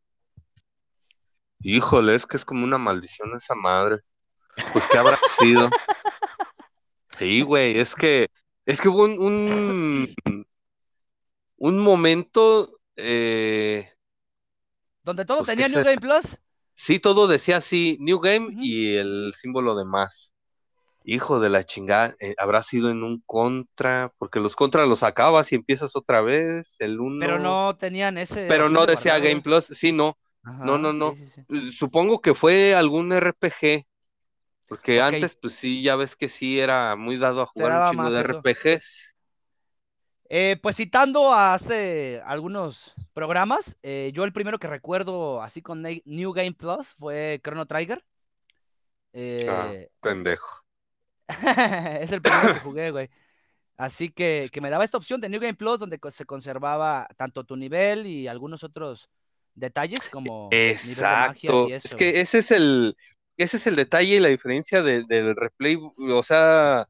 [1.60, 4.00] Híjole, es que es como una maldición esa madre.
[4.72, 5.70] Pues, ¿qué habrá sido?
[7.18, 8.28] Sí, güey, es que,
[8.66, 10.46] es que hubo un, un,
[11.56, 13.90] un momento, eh,
[15.04, 15.82] Donde todo pues, ¿qué tenía New?
[15.84, 16.38] Game Plus.
[16.74, 20.32] Sí, todo decía así, New Game y el símbolo de más.
[21.04, 25.52] Hijo de la chingada, eh, habrá sido en un contra, porque los contra los acabas
[25.52, 29.28] y empiezas otra vez, el Pero uno, no tenían ese pero no de decía guardado.
[29.30, 30.18] Game Plus, sí, no,
[30.60, 31.16] no, no, sí, no.
[31.16, 31.46] sí, sí.
[31.50, 33.86] Eh, Supongo que fue algún RPG,
[34.68, 38.10] porque antes, pues sí, ya ves que sí era muy dado a jugar un chingo
[38.12, 38.22] de eso.
[38.22, 39.15] RPGs.
[40.28, 45.82] Eh, pues citando a hace algunos programas, eh, yo el primero que recuerdo así con
[45.82, 48.04] Ne- New Game Plus fue Chrono Trigger.
[49.48, 50.64] Ah, Eh, pendejo.
[52.00, 53.10] es el primero que jugué, güey.
[53.76, 57.44] Así que, que me daba esta opción de New Game Plus donde se conservaba tanto
[57.44, 59.08] tu nivel y algunos otros
[59.54, 61.68] detalles como magia Exacto.
[61.68, 62.96] Es que ese es el,
[63.36, 65.76] ese es el detalle y la diferencia de- del replay.
[65.98, 66.88] O sea,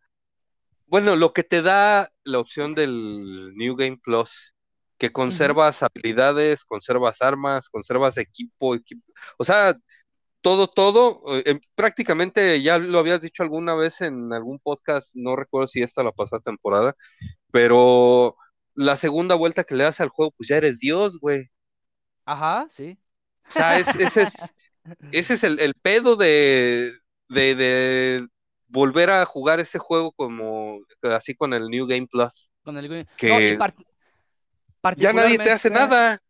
[0.87, 4.55] bueno, lo que te da la opción del New Game Plus,
[4.99, 9.03] que conservas habilidades, conservas armas, conservas equipo, equipo.
[9.39, 9.77] O sea,
[10.43, 15.37] todo, todo, eh, eh, prácticamente ya lo habías dicho alguna vez en algún podcast, no
[15.37, 16.97] recuerdo si esta la pasada temporada,
[17.53, 18.37] pero
[18.75, 21.51] la segunda vuelta que le das al juego, pues ya eres Dios, güey.
[22.25, 22.99] Ajá, sí.
[23.49, 24.55] O sea, es- ese es,
[25.11, 26.93] ese es el, el pedo de,
[27.29, 28.29] de, de
[28.69, 32.89] volver a jugar ese juego como así con el New Game Plus, Con el...
[32.89, 33.75] No, que par-
[34.97, 36.21] ya nadie te hace nada.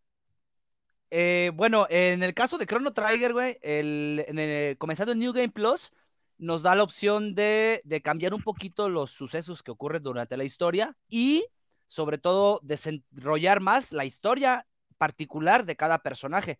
[1.11, 5.32] Eh, bueno, en el caso de Chrono Trigger, güey, el, en el- comenzando en New
[5.32, 5.93] Game Plus,
[6.39, 10.45] nos da la opción de, de cambiar un poquito los sucesos que ocurren durante la
[10.45, 11.47] historia y,
[11.87, 14.66] sobre todo, desarrollar más la historia
[14.99, 16.59] particular de cada personaje,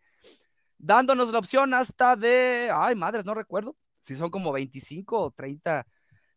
[0.79, 5.87] dándonos la opción hasta de, ay, madres, no recuerdo, si son como 25 o 30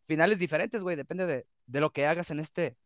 [0.06, 2.76] finales diferentes, güey, depende de, de lo que hagas en este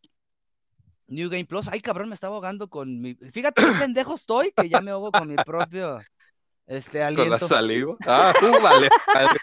[1.06, 1.68] New Game Plus.
[1.68, 3.14] Ay, cabrón, me estaba ahogando con mi.
[3.14, 6.00] Fíjate qué pendejo estoy que ya me ahogo con mi propio
[6.66, 7.48] este, Con la aliento.
[7.48, 7.96] saliva.
[8.06, 8.88] Ah, uh, vale.
[9.14, 9.38] vale.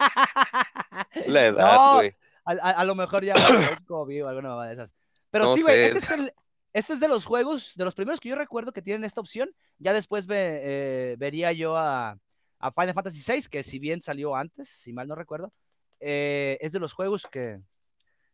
[1.27, 2.13] La edad, güey.
[2.45, 4.95] a, a- a lo mejor ya es COVID o alguna de esas.
[5.29, 6.33] Pero No sí, güey, ese es el.
[6.73, 9.49] Ese es de los juegos, de los primeros que yo recuerdo que tienen esta opción.
[9.77, 12.17] Ya después ve- eh, vería yo a,
[12.61, 15.51] a Final Fantasy VI, que si bien salió antes, si mal no recuerdo,
[15.99, 17.59] eh, es de los juegos que,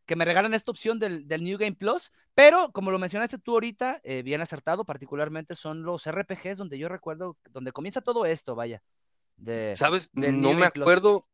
[0.06, 3.54] que me regalan esta opción del, del, New Game Plus, pero como lo mencionaste tú
[3.54, 8.56] ahorita, eh, bien acertado, particularmente son los RPGs donde yo recuerdo, donde comienza todo esto,
[8.56, 8.82] vaya.
[9.36, 10.10] De, ¿Sabes?
[10.14, 11.28] No me acuerdo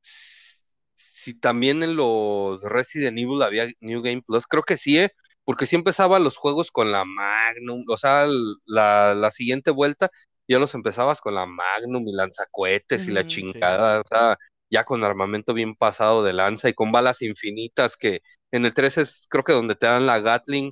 [0.00, 5.12] si también en los Resident Evil había New Game Plus, creo que sí, ¿eh?
[5.46, 8.26] porque sí empezaba los juegos con la Magnum, o sea,
[8.66, 10.10] la, la siguiente vuelta
[10.48, 14.36] ya los empezabas con la Magnum y lanzacohetes y la chingada, o sea,
[14.70, 18.98] ya con armamento bien pasado de lanza y con balas infinitas que en el 3
[18.98, 20.70] es creo que donde te dan la Gatling.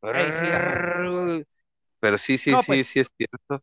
[0.00, 1.42] Pero
[2.18, 3.62] sí, sí, sí, pues sí es cierto.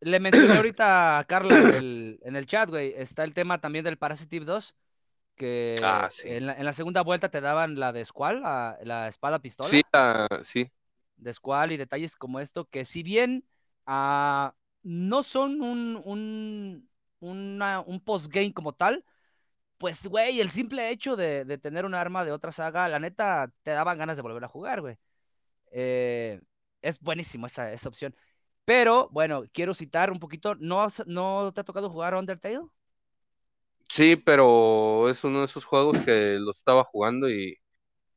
[0.00, 4.44] Le mencioné ahorita a Carla en el, chat, güey, está el tema también del Parasitive
[4.44, 4.76] 2,
[5.36, 9.70] que ah, en, la, segunda vuelta te daban la de Squall, la, espada pistola.
[9.70, 9.82] Sí,
[10.42, 10.70] sí.
[11.16, 13.44] De Squall y detalles como esto, que si bien
[13.86, 16.88] ah, no son un, un,
[17.20, 19.04] un postgame como tal,
[19.82, 23.72] pues, güey, el simple hecho de, tener un arma de otra saga, la neta, te
[23.72, 24.96] daban ganas de volver a jugar, güey.
[25.72, 26.40] Eh,
[26.82, 28.14] es buenísimo esa, esa opción.
[28.64, 32.60] Pero, bueno, quiero citar un poquito, ¿no, ¿no te ha tocado jugar Undertale?
[33.88, 37.58] Sí, pero es uno de esos juegos que lo estaba jugando y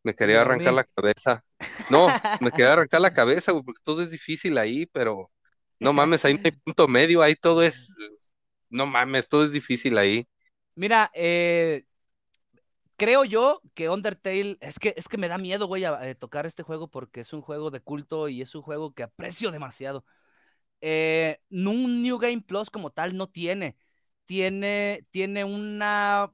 [0.04, 1.44] me quería arrancar la cabeza.
[1.90, 2.08] No,
[2.40, 5.32] me quería arrancar la cabeza, güey, porque todo es difícil ahí, pero
[5.80, 7.96] no mames, ahí no hay punto medio, ahí todo es,
[8.70, 10.28] no mames, todo es difícil ahí.
[10.76, 11.86] Mira, eh,
[12.98, 16.64] creo yo que Undertale, es que, es que me da miedo, güey, a, tocar este
[16.64, 20.06] juego porque es un juego de culto y es un juego que aprecio demasiado.
[20.82, 23.78] Eh, un New Game Plus como tal no tiene.
[24.26, 26.34] Tiene, tiene una,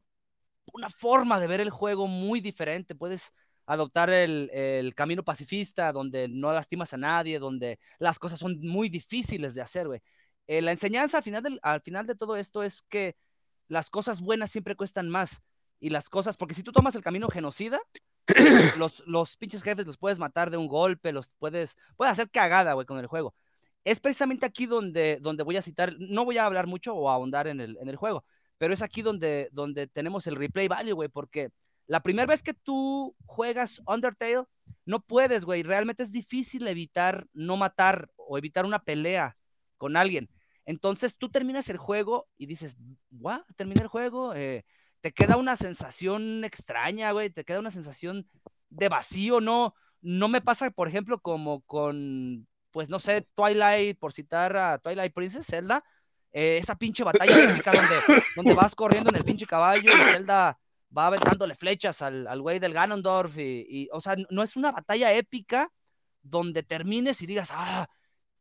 [0.73, 2.95] una forma de ver el juego muy diferente.
[2.95, 3.33] Puedes
[3.71, 9.53] adoptar el, camino pacifista, donde no lastimas a nadie, donde las cosas son muy difíciles
[9.55, 10.01] de hacer, güey.
[10.47, 13.15] Eh, la enseñanza al final, al final de todo esto es que
[13.67, 15.41] las cosas buenas siempre cuestan más.
[15.79, 17.79] Y las cosas, porque si tú tomas el camino genocida,
[18.77, 22.73] los, los pinches jefes los puedes matar de un golpe, los puedes, puedes hacer cagada,
[22.73, 23.33] güey, con el juego.
[23.85, 27.47] Es precisamente aquí donde, donde voy a citar, no voy a hablar mucho o ahondar
[27.47, 28.25] en el, en el juego,
[28.57, 31.49] pero es aquí donde, donde tenemos el replay value, güey, porque
[31.87, 34.45] la primera vez que tú juegas Undertale,
[34.85, 35.63] no puedes, güey.
[35.63, 39.37] Realmente es difícil evitar no matar o evitar una pelea
[39.77, 40.29] con alguien.
[40.65, 42.77] Entonces tú terminas el juego y dices,
[43.09, 44.33] guau, terminé el juego.
[44.35, 44.63] Eh,
[45.01, 47.29] te queda una sensación extraña, güey.
[47.29, 48.27] Te queda una sensación
[48.69, 49.73] de vacío, ¿no?
[50.01, 55.13] No me pasa, por ejemplo, como con, pues no sé, Twilight, por citar a Twilight
[55.13, 55.83] Princess, Zelda.
[56.31, 60.57] Eh, esa pinche batalla donde, donde vas corriendo en el pinche caballo y Zelda
[60.95, 65.13] va aventándole flechas al, al güey del Ganondorf y, o sea, no es una batalla
[65.13, 65.71] épica
[66.21, 67.87] donde termines y digas, ah,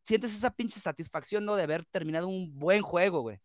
[0.04, 1.56] sientes esa pinche satisfacción, ¿no?
[1.56, 3.38] De haber terminado un buen juego, güey.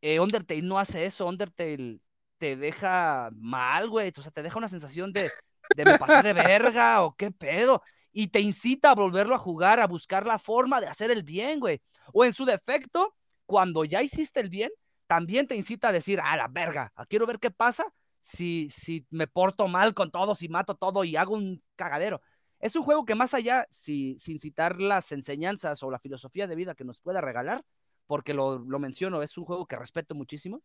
[0.00, 2.00] Eh, Undertale no hace eso, Undertale
[2.38, 5.30] te deja mal, güey, o sea, te deja una sensación de,
[5.76, 7.82] de me pasé de verga o qué pedo,
[8.12, 11.60] y te incita a volverlo a jugar, a buscar la forma de hacer el bien,
[11.60, 11.80] güey.
[12.12, 13.14] O en su defecto,
[13.46, 14.70] cuando ya hiciste el bien,
[15.06, 17.86] también te incita a decir, ah, la verga, quiero ver qué pasa
[18.24, 22.20] si, si me porto mal con todo, si mato todo y hago un cagadero.
[22.58, 26.56] Es un juego que más allá, si, sin citar las enseñanzas o la filosofía de
[26.56, 27.62] vida que nos pueda regalar,
[28.06, 30.62] porque lo, lo menciono, es un juego que respeto muchísimo,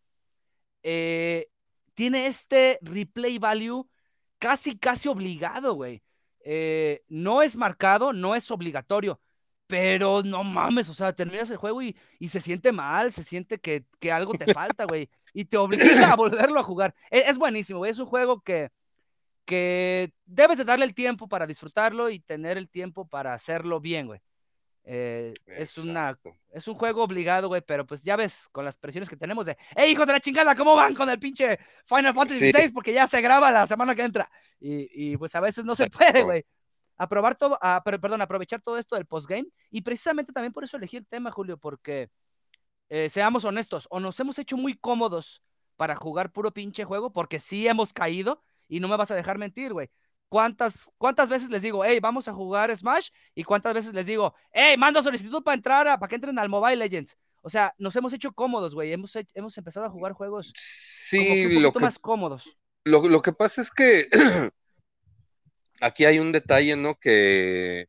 [0.82, 1.47] eh,
[1.93, 3.88] tiene este replay value
[4.38, 6.01] casi, casi obligado, güey.
[6.41, 9.20] Eh, no es marcado, no es obligatorio,
[9.68, 11.95] pero no mames, o sea, terminas el juego y,
[12.30, 16.59] se siente mal, se siente que, algo te falta, güey, y te obliga a volverlo
[16.59, 16.93] a jugar.
[17.09, 18.69] E, es, buenísimo, es un juego que,
[19.45, 24.07] que debes de darle el tiempo para disfrutarlo y tener el tiempo para hacerlo bien,
[24.07, 24.21] güey.
[24.91, 26.17] Eh, es, una,
[26.51, 29.55] es un juego obligado, güey, pero pues ya ves con las presiones que tenemos de,
[29.75, 30.55] ¡Ey, hijos de la chingada!
[30.55, 32.69] ¿Cómo van con el pinche Final Fantasy VI?
[32.69, 34.30] Porque ya se graba la semana que entra.
[34.59, 36.45] Y, pues a veces no se puede, güey
[36.99, 39.47] aprobar todo, a, perdón, aprovechar todo esto del postgame.
[39.71, 42.09] Y precisamente también por eso elegí el tema, Julio, porque
[42.89, 45.41] eh, seamos honestos, o nos hemos hecho muy cómodos
[45.75, 49.37] para jugar puro pinche juego, porque sí hemos caído, y no me vas a dejar
[49.37, 49.89] mentir, güey.
[50.27, 53.09] ¿Cuántas, ¿Cuántas veces les digo, hey, vamos a jugar Smash?
[53.33, 56.49] Y cuántas veces les digo, hey, mando solicitud para entrar, a, para que entren al
[56.49, 57.17] Mobile Legends.
[57.41, 58.91] O sea, nos hemos hecho cómodos, güey.
[58.93, 62.49] Hemos, hemos empezado a jugar juegos sí, un poco más cómodos.
[62.83, 64.07] Lo, lo que pasa es que
[65.81, 66.95] aquí hay un detalle, ¿no?
[66.95, 67.87] Que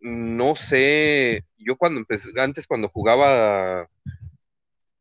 [0.00, 3.88] no sé, yo cuando empecé, antes cuando jugaba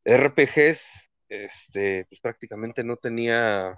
[0.05, 3.78] RPGs, este, pues prácticamente no tenía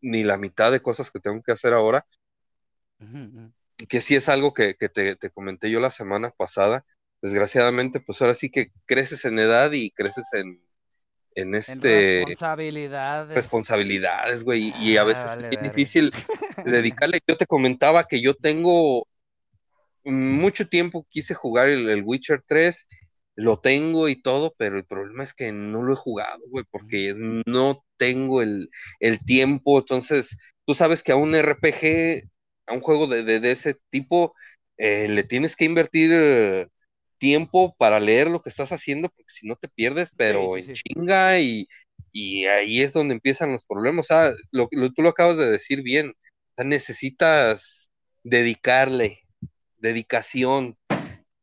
[0.00, 2.06] ni la mitad de cosas que tengo que hacer ahora.
[3.88, 6.84] Que sí es algo que, te, te, comenté yo la semana pasada.
[7.22, 10.62] Desgraciadamente, pues ahora sí que creces en edad y creces en,
[11.34, 12.24] en este...
[12.26, 13.34] responsabilidades.
[13.34, 16.10] Responsabilidades, güey, y a ah, veces es difícil
[16.64, 17.20] dedicarle.
[17.26, 19.06] Yo te comentaba que yo tengo
[20.12, 22.86] mucho tiempo, quise jugar el, Witcher 3,
[23.36, 27.14] lo tengo y todo, pero el problema es que no lo he jugado, güey, porque
[27.46, 28.70] no tengo el,
[29.26, 32.28] tiempo, entonces tú sabes que a un RPG,
[32.66, 34.34] a un juego de, ese tipo,
[34.78, 36.68] eh, le tienes que invertir
[37.18, 41.38] tiempo para leer lo que estás haciendo, porque si no te pierdes, pero en chinga
[41.40, 41.68] y,
[42.46, 44.06] ahí es donde empiezan los problemas.
[44.06, 46.14] O sea, lo, tú lo acabas de decir bien,
[46.56, 47.90] necesitas
[48.24, 49.25] dedicarle,
[49.86, 50.76] dedicación,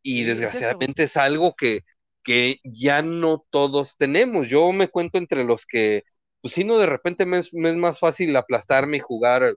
[0.02, 1.82] y desgraciadamente es, algo que,
[2.24, 4.50] que ya no todos tenemos.
[4.50, 6.04] Yo me cuento entre los que,
[6.42, 9.56] pues si no, de repente me es, me es más fácil aplastarme y jugar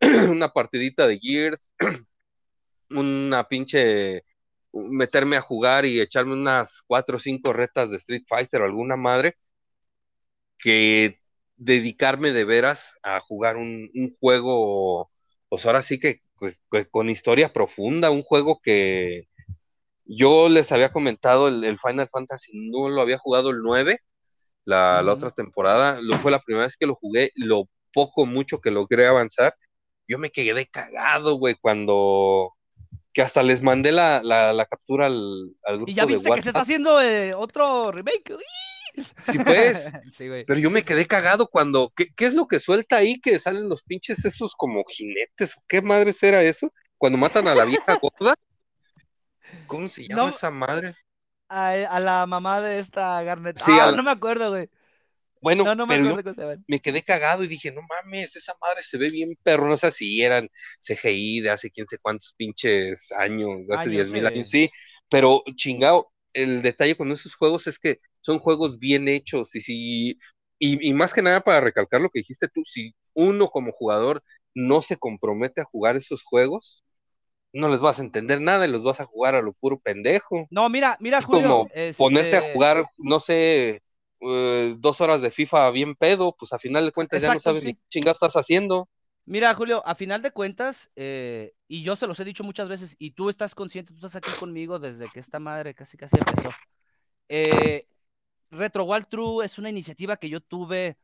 [0.30, 1.72] una partidita de Gears,
[2.90, 4.24] una pinche
[4.72, 8.96] meterme a jugar y echarme unas cuatro o cinco retas de Street Fighter o alguna
[8.96, 9.36] madre
[10.58, 11.20] que
[11.56, 15.10] dedicarme de veras a jugar un, juego,
[15.48, 16.22] pues ahora sí que,
[16.90, 19.28] con historia profunda, un juego que
[20.04, 23.98] yo les había comentado el, Final Fantasy, no lo había jugado el 9,
[24.64, 28.60] la, la, otra temporada, lo, fue la primera vez que lo jugué, lo poco, mucho
[28.60, 29.54] que logré avanzar,
[30.08, 32.54] yo me quedé cagado, güey, cuando
[33.12, 35.90] que hasta les mandé la, la, captura al, al, grupo.
[35.90, 38.34] Y ya viste que se está haciendo eh, otro remake.
[39.20, 39.90] Sí, pues.
[40.46, 41.92] Pero yo me quedé cagado cuando.
[41.96, 43.20] ¿qué, ¿qué, es lo que suelta ahí?
[43.20, 45.56] Que salen los pinches esos como jinetes.
[45.56, 46.72] ¿o ¿Qué madre era eso?
[46.98, 48.34] Cuando matan a la vieja gorda.
[49.66, 50.94] ¿Cómo se llama esa madre?
[51.48, 53.58] A, la mamá de esta Garnet.
[53.58, 54.70] Sí, ah, no me acuerdo, güey.
[55.42, 55.64] Bueno,
[56.68, 59.90] me, quedé cagado y dije, no mames, esa madre se ve bien perro, no sé
[59.90, 60.48] si eran
[60.80, 64.70] CGI de hace quién sé cuántos pinches años, de hace diez mil años, sí,
[65.08, 70.18] pero chingado, el detalle con esos juegos es que son juegos bien hechos y si,
[70.58, 74.22] y, más que nada para recalcar lo que dijiste tú, si uno como jugador
[74.54, 76.84] no se compromete a jugar esos juegos,
[77.52, 80.46] no les vas a entender nada y los vas a jugar a lo puro pendejo.
[80.50, 81.68] No, mira, mira, es como
[81.98, 83.82] ponerte a este jugar, no sé,
[84.20, 87.64] eh, dos horas de FIFA bien pedo, pues a final de cuentas ya no sabes
[87.64, 88.88] ni qué chingados estás haciendo.
[89.24, 92.96] Mira, Julio, a final de cuentas, eh, y yo se los he dicho muchas veces,
[92.98, 96.50] y tú estás consciente, tú estás aquí conmigo desde que esta madre casi casi empezó.
[97.28, 97.86] Eh,
[98.52, 100.98] Retro World True es una iniciativa que yo tuve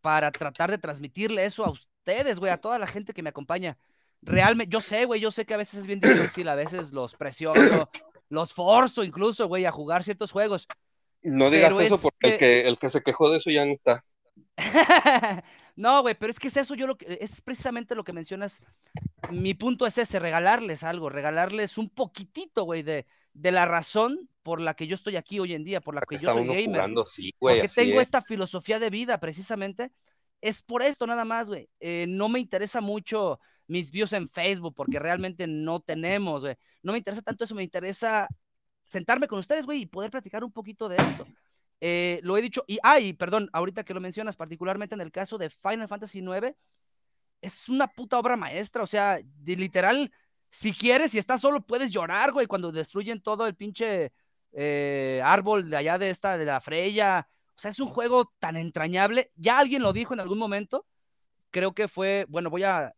[0.00, 3.76] para tratar de transmitirle eso a ustedes, güey, a toda la gente que me acompaña.
[4.22, 7.14] Realmente, yo sé, güey, yo sé que a veces es bien difícil, a veces los
[7.14, 7.90] presiono,
[8.28, 10.68] los forzo incluso, güey, a jugar ciertos juegos.
[11.22, 14.04] No digas eso porque el, que, el que se quejó de eso ya no está.
[15.76, 18.62] no, güey, pero es que es eso, yo lo que, es precisamente lo que mencionas.
[19.30, 23.06] Mi punto es ese, regalarles algo, regalarles un poquitito, güey, de,
[23.38, 26.18] de la razón por la que yo estoy aquí hoy en día, por la que
[26.18, 26.92] yo soy gamer.
[27.38, 29.92] porque tengo esta filosofía de vida, precisamente.
[30.40, 31.68] Es por esto nada más, güey.
[31.80, 36.56] Eh, no me interesa mucho mis views en Facebook, porque realmente no tenemos, güey.
[36.82, 38.28] No me interesa tanto eso, me interesa
[38.88, 41.26] sentarme con ustedes, güey, y poder platicar un poquito de esto.
[41.80, 45.38] Eh, lo he dicho, y, ay, perdón, ahorita que lo mencionas, particularmente en el caso
[45.38, 46.56] de Final Fantasy IX,
[47.40, 50.10] es una puta obra maestra, o sea, de, literal,
[50.50, 54.12] si quieres, si estás solo, puedes llorar, güey, cuando destruyen todo el pinche
[54.52, 57.28] eh, árbol de allá de esta, de la Freya.
[57.54, 59.30] O sea, es un juego tan entrañable.
[59.36, 60.86] Ya alguien lo dijo en algún momento.
[61.50, 62.94] Creo que fue, bueno, voy a.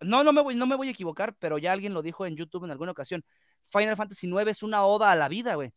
[0.00, 2.36] No, no me voy, no me voy a equivocar, pero ya alguien lo dijo en
[2.36, 3.24] YouTube en alguna ocasión.
[3.68, 5.72] Final Fantasy IX es una oda a la vida, güey.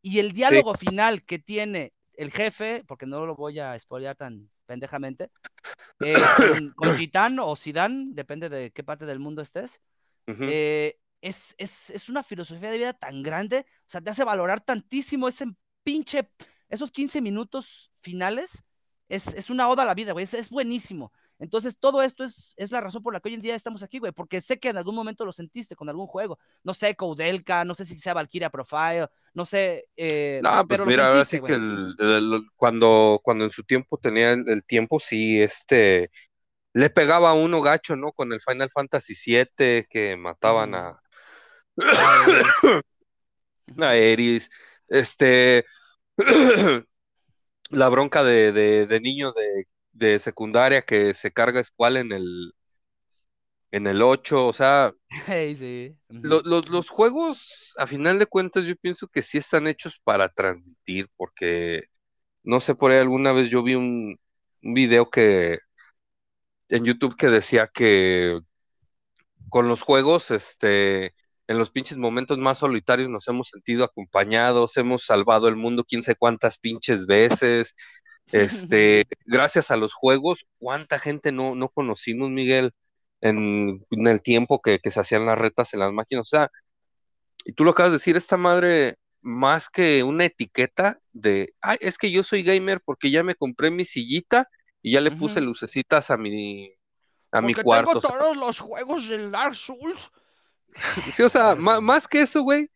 [0.00, 4.50] Y el diálogo final que tiene el jefe, porque no lo voy a spoilear tan
[4.66, 5.30] pendejamente,
[6.00, 6.14] eh,
[6.76, 9.80] con, Gitán o Sidán, depende de qué parte del mundo estés,
[10.26, 15.28] eh, es, es, una filosofía de vida tan grande, o sea, te hace valorar tantísimo
[15.28, 15.46] ese
[15.82, 16.30] pinche,
[16.68, 18.64] esos 15 minutos finales,
[19.08, 21.12] es, es una oda a la vida, güey, es, es buenísimo.
[21.38, 23.98] Entonces, todo esto es, es, la razón por la que hoy en día estamos aquí,
[23.98, 26.38] güey, porque sé que en algún momento lo sentiste con algún juego.
[26.62, 29.88] No sé, Koudelka, no sé si sea Valkyria Profile, no sé.
[29.96, 31.58] Eh, no, pues mira, ahora sí que
[32.56, 36.10] cuando, cuando en su tiempo tenía el, tiempo, sí, este,
[36.74, 38.12] le pegaba a uno gacho, ¿no?
[38.12, 41.00] Con el Final Fantasy VII, que mataban a.
[43.80, 44.50] a Eris.
[44.88, 45.64] Este.
[47.70, 52.52] la bronca de, de, de niño de de secundaria que se carga Squall en el
[53.70, 54.94] en el 8, o sea,
[56.08, 61.86] los, juegos, a final de cuentas, yo pienso que sí están hechos para transmitir, porque
[62.44, 64.16] no sé, por ahí alguna vez yo vi un,
[64.62, 65.58] un video que
[66.68, 68.40] en YouTube que decía que
[69.48, 71.14] con los juegos, este,
[71.46, 76.02] en los pinches momentos más solitarios nos hemos sentido acompañados, hemos salvado el mundo quién
[76.02, 77.74] sé cuántas pinches veces,
[78.32, 82.72] Este, gracias a los juegos, ¿cuánta gente no, no conocimos, Miguel,
[83.20, 86.22] en, el tiempo que, que, se hacían las retas en las máquinas?
[86.22, 86.50] O sea,
[87.44, 91.98] y tú lo acabas de decir, esta madre, más que una etiqueta de, ay, es
[91.98, 94.48] que yo soy gamer porque ya me compré mi sillita
[94.84, 96.70] y ya le puse lucecitas a mi,
[97.32, 98.00] a mi cuarto.
[98.00, 100.12] Tengo todos los juegos del Dark Souls.
[101.12, 102.68] Sí, o sea, más, que eso, güey,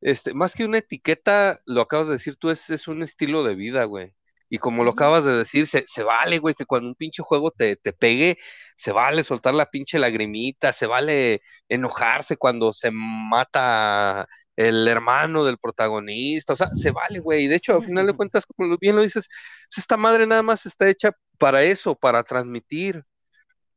[0.00, 3.54] este, más que una etiqueta, lo acabas de decir tú, es, es un estilo de
[3.54, 4.14] vida, güey.
[4.48, 7.50] Y como lo acabas de decir, se, se vale, güey, que cuando un pinche juego
[7.50, 8.38] te, te, pegue,
[8.76, 14.26] se vale soltar la pinche lagrimita, se vale enojarse cuando se mata
[14.56, 17.46] el hermano del protagonista, o sea, se vale, güey.
[17.48, 19.28] De hecho, al final de cuentas, como bien lo dices,
[19.68, 23.04] pues esta madre nada más está hecha para eso, para transmitir.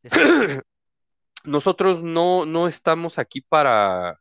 [1.43, 4.19] Nosotros no, no estamos aquí para,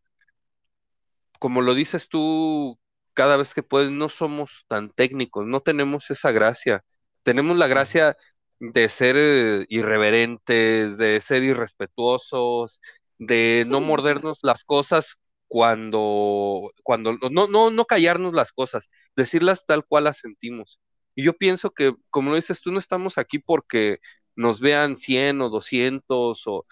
[1.39, 2.79] como lo dices tú,
[3.15, 6.85] cada vez que puedes, no somos tan técnicos, no tenemos esa gracia.
[7.23, 8.17] Tenemos la gracia
[8.61, 12.81] de ser eh, irreverentes, de ser irrespetuosos,
[13.19, 15.19] de no mordernos las cosas
[15.49, 20.81] cuando, cuando, no, no, no callarnos las cosas, decirlas tal cual las sentimos.
[21.15, 23.99] Y yo pienso que, como lo dices tú, no estamos aquí porque
[24.37, 26.67] nos vean 100 o 200 o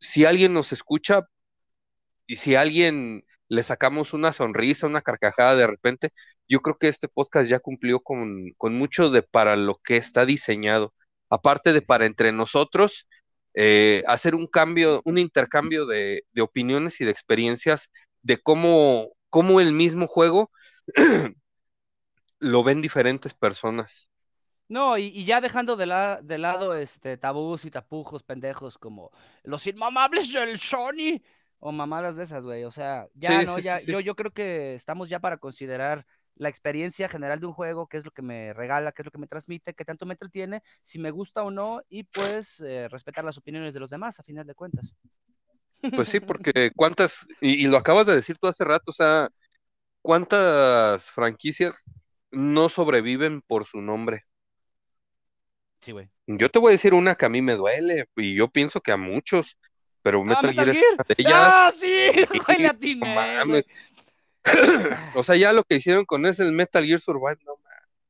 [0.00, 1.22] si alguien nos escucha
[2.26, 6.10] y si alguien le sacamos una sonrisa, una carcajada de repente,
[6.48, 10.24] yo creo que este podcast ya cumplió con, con mucho de para lo que está
[10.26, 10.94] diseñado.
[11.30, 13.08] Aparte de para entre nosotros,
[13.54, 17.90] eh, hacer un cambio, un intercambio de, opiniones y de experiencias
[18.22, 20.50] de cómo, cómo el mismo juego
[22.38, 24.08] lo ven diferentes personas.
[24.68, 25.86] No, y, ya dejando de,
[26.22, 29.10] de, lado este tabús y tapujos pendejos como
[29.42, 31.20] los inmamables del Sony
[31.58, 32.64] o mamadas de esas, güey.
[32.64, 36.06] O sea, ya no, ya, Yo, yo creo que estamos ya para considerar
[36.36, 39.10] la experiencia general de un juego, qué es lo que me regala, qué es lo
[39.10, 42.88] que me transmite, qué tanto me entretiene, si me gusta o no, y pues eh,
[42.88, 44.94] respetar las opiniones de los demás, a final de cuentas.
[45.94, 49.28] Pues sí, porque cuántas, y, lo acabas de decir tú hace rato, o sea,
[50.00, 51.84] cuántas franquicias
[52.30, 54.24] no sobreviven por su nombre.
[55.80, 56.08] Sí, güey.
[56.26, 58.92] Yo te voy a decir una que a mí me duele, y yo pienso que
[58.92, 59.58] a muchos,
[60.02, 61.32] pero ah, Metal, Gear, es una de ellas.
[61.34, 62.10] ¡Ah, sí!
[62.46, 63.64] Güey,
[65.14, 67.54] o sea, ya lo que hicieron con ese el Metal Gear Survive, no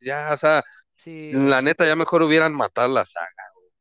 [0.00, 0.64] ya, o sea,
[1.04, 3.28] la neta ya mejor hubieran matado la saga,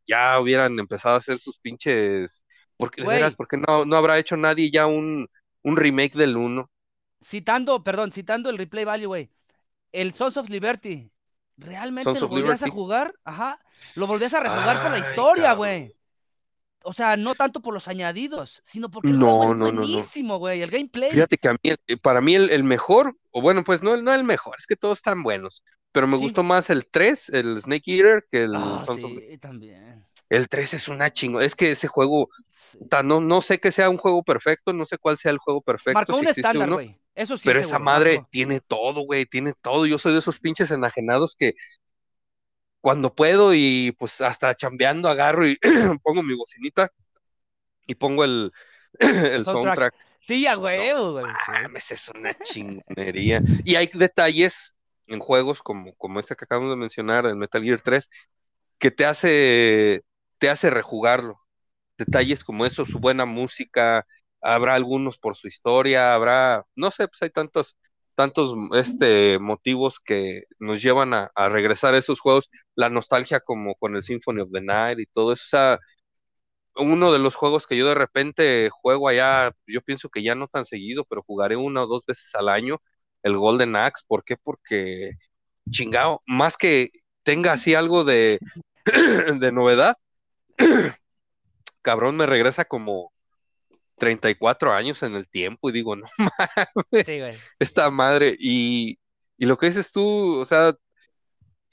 [0.06, 2.46] ya hubieran empezado a hacer sus pinches,
[2.78, 5.28] porque de porque no, no habrá hecho nadie ya un,
[5.64, 6.70] un remake del 1.
[7.24, 9.32] Citando, perdón, citando el replay value, güey,
[9.92, 11.12] el Sons of Liberty,
[11.58, 13.16] ¿realmente lo volvías a jugar?
[13.24, 13.60] Ajá,
[13.96, 15.96] lo volvías a rejugar por la historia, güey
[16.84, 20.62] o sea, no tanto por los añadidos, sino porque el no, juego es buenísimo, güey,
[20.62, 21.12] el gameplay.
[21.12, 24.24] Fíjate que a mí, eh, para mí el, mejor, o bueno, pues no, no el
[24.24, 28.28] mejor, es que todos están buenos, pero me gustó más el 3, el Snake Eater,
[28.32, 30.06] que el oh, sí, también.
[30.30, 32.30] El 3 es una chingo, es que ese juego,
[33.04, 35.94] no, no sé que sea un juego perfecto, no sé cuál sea el juego perfecto.
[35.94, 36.98] Marcó un estándar, güey.
[37.14, 37.44] Eso sí.
[37.46, 39.86] Pero esa madre tiene todo, güey, tiene todo.
[39.86, 41.56] Yo soy de esos pinches enajenados que
[42.82, 45.58] cuando puedo y pues hasta chambeando agarro y
[46.04, 46.92] pongo mi bocinita
[47.88, 48.52] y pongo el,
[49.00, 49.94] el soundtrack.
[50.20, 51.26] Sí, a huevo, güey.
[51.76, 53.42] es una chingonería.
[53.66, 54.76] Y hay detalles
[55.08, 58.08] en juegos como, como este que acabamos de mencionar, el Metal Gear 3,
[58.78, 60.04] que te hace,
[60.38, 61.38] te hace rejugarlo.
[61.98, 64.06] Detalles como eso, su buena música,
[64.42, 67.78] habrá algunos por su historia, habrá, no sé, pues hay tantos,
[68.16, 73.96] tantos este, motivos que nos llevan a, regresar a esos juegos, la nostalgia como con
[73.96, 75.80] el Symphony of the Night y todo eso, o sea,
[76.76, 80.48] uno de los juegos que yo de repente juego allá, yo pienso que ya no
[80.48, 82.82] tan seguido, pero jugaré una o dos veces al año,
[83.24, 84.38] el Golden Axe, ¿por qué?
[84.38, 85.12] Porque
[85.72, 86.90] chingado, más que
[87.24, 88.40] tenga así algo de,
[89.40, 89.96] de novedad,
[91.82, 93.12] cabrón me regresa como
[94.02, 98.36] 34 años en el tiempo y digo, no mames, esta madre.
[98.40, 99.00] Y,
[99.38, 100.76] lo que dices tú, o sea,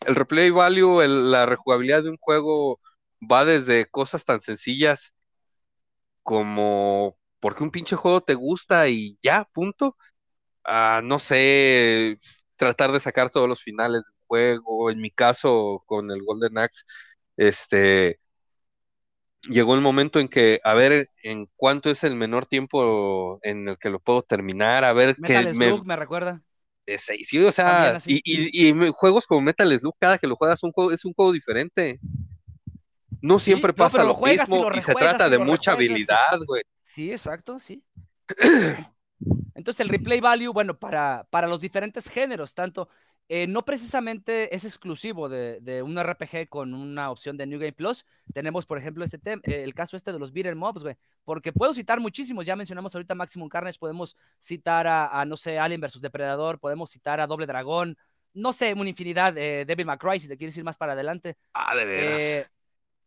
[0.07, 2.81] el replay value, la rejugabilidad de un juego
[3.21, 5.15] va desde cosas tan sencillas
[6.23, 9.97] como porque un pinche juego te gusta y ya, punto.
[10.65, 12.19] a no sé,
[12.57, 14.91] tratar de sacar todos los finales del juego.
[14.91, 16.85] En mi caso, con el Golden Axe,
[17.37, 18.21] este,
[19.43, 23.78] llegó el momento en que, a ver, en cuánto es el menor tiempo en el
[23.78, 26.43] que lo puedo terminar, a ver Metal Slug me, recuerda.
[26.86, 30.93] sí, o sea, y, y, juegos como Metal Slug, cada que lo juegas un juego,
[30.93, 32.01] es un juego diferente.
[33.20, 36.62] No siempre pasa lo, mismo y se trata de mucha habilidad, güey.
[36.85, 37.82] Sí, exacto, sí.
[39.55, 42.89] Entonces el replay value, bueno, para, para los diferentes géneros, tanto
[43.31, 48.07] eh, no precisamente es exclusivo de, un RPG con una opción de New Game Plus.
[48.33, 50.97] Tenemos, por ejemplo, este tema, eh, el caso este de los beat'em mobs, güey.
[51.25, 55.81] Porque puedo citar muchísimos, ya mencionamos ahorita Maximum Carnage, podemos citar a, no sé, Alien
[55.81, 57.99] vs Depredador, podemos citar a Doble Dragón,
[58.33, 61.37] no sé, una infinidad, de Devil May Cry, si te quieres ir más para adelante.
[61.53, 62.21] Ah, de veras.
[62.21, 62.47] Eh,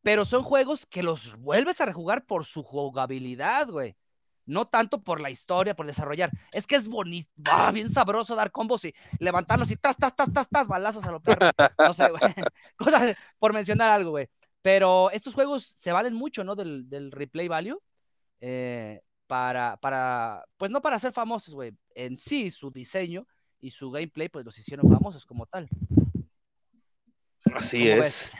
[0.03, 3.95] pero son juegos que los vuelves a rejugar por su jugabilidad, güey
[4.45, 6.31] no tanto por la historia, por desarrollar.
[6.51, 7.29] Es que es bonito,
[7.73, 11.21] bien sabroso dar combos y levantarlos y tas, tas, tas, tas, tas, balazos a los
[11.21, 11.51] perros.
[11.79, 12.21] No sé, güey.
[12.77, 14.27] Cosas por mencionar algo, güey.
[14.61, 16.55] Pero estos juegos se valen mucho, ¿no?
[16.55, 17.81] Del, replay value.
[18.39, 21.73] Eh, para, para, pues no para ser famosos, güey.
[21.95, 23.25] En sí, su diseño
[23.59, 25.69] y su gameplay, pues los hicieron famosos como tal.
[27.55, 28.33] Así es.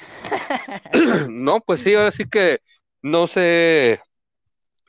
[1.30, 2.60] no, pues sí, ahora sí que
[3.02, 4.02] no sé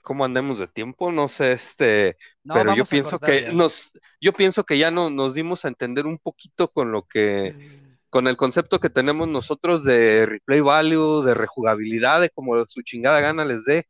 [0.03, 4.77] cómo andemos de tiempo, no sé, este, pero yo pienso que nos, yo pienso que
[4.77, 7.99] ya no, nos dimos a entender un poquito con lo que, mm.
[8.11, 13.21] con el concepto que tenemos nosotros de replay value, de rejugabilidad, de como su chingada
[13.21, 13.87] gana les dé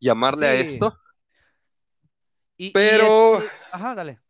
[0.00, 0.98] llamarle a esto.
[2.72, 4.20] pero, ajá, dale.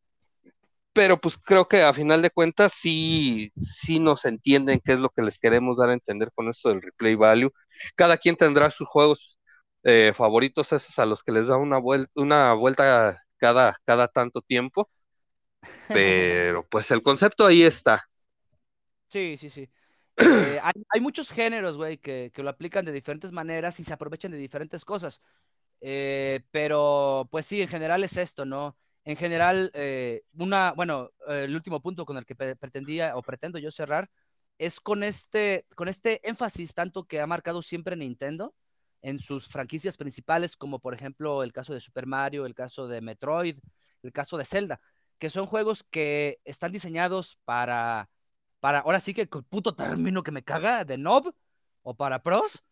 [0.92, 5.09] Pero pues creo que a final de cuentas sí, sí nos entienden qué es lo
[5.09, 7.51] que les queremos dar a entender con esto del replay value.
[7.96, 9.40] Cada quien tendrá sus juegos
[9.85, 14.40] eh, favoritos esos a los que les da una, vuelta, una vuelta cada, cada tanto
[14.40, 14.90] tiempo.
[15.89, 18.09] Pero pues el concepto ahí está.
[19.11, 19.69] Sí, sí, sí.
[20.16, 24.39] Eh, hay, muchos géneros, güey, que, lo aplican de diferentes maneras y se aprovechan de
[24.39, 25.20] diferentes cosas.
[25.81, 28.77] Eh, pero, pues sí, en general es esto, ¿no?
[29.05, 29.70] En general,
[30.32, 34.09] una, bueno, el último punto con el que pretendía o pretendo yo cerrar
[34.56, 38.55] es con este, con este énfasis tanto que ha marcado siempre Nintendo
[39.05, 43.02] en sus franquicias principales, como por ejemplo el caso de Super Mario, el caso de
[43.02, 43.59] Metroid,
[44.02, 44.81] el caso de Zelda,
[45.18, 48.09] que son juegos que están diseñados para,
[48.60, 51.35] para ahora sí que el puto término que me caga, de Nob
[51.82, 52.64] o para pros.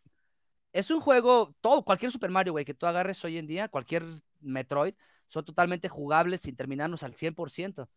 [0.72, 4.02] Es un juego, todo, cualquier Super Mario, que tú agarres hoy en día, cualquier
[4.40, 4.94] Metroid,
[5.28, 7.90] son totalmente jugables sin terminarnos al 100%.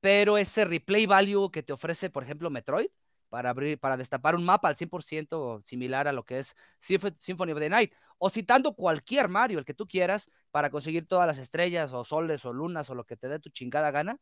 [0.00, 2.88] Pero ese replay value que te ofrece, por ejemplo, Metroid,
[3.32, 7.58] para, abrir, para destapar un mapa al 100% similar a lo que es Symphony of
[7.58, 11.94] the Night, o citando cualquier Mario, el que tú quieras, para conseguir todas las estrellas
[11.94, 14.18] o soles o lunas o lo que te dé tu chingada gana,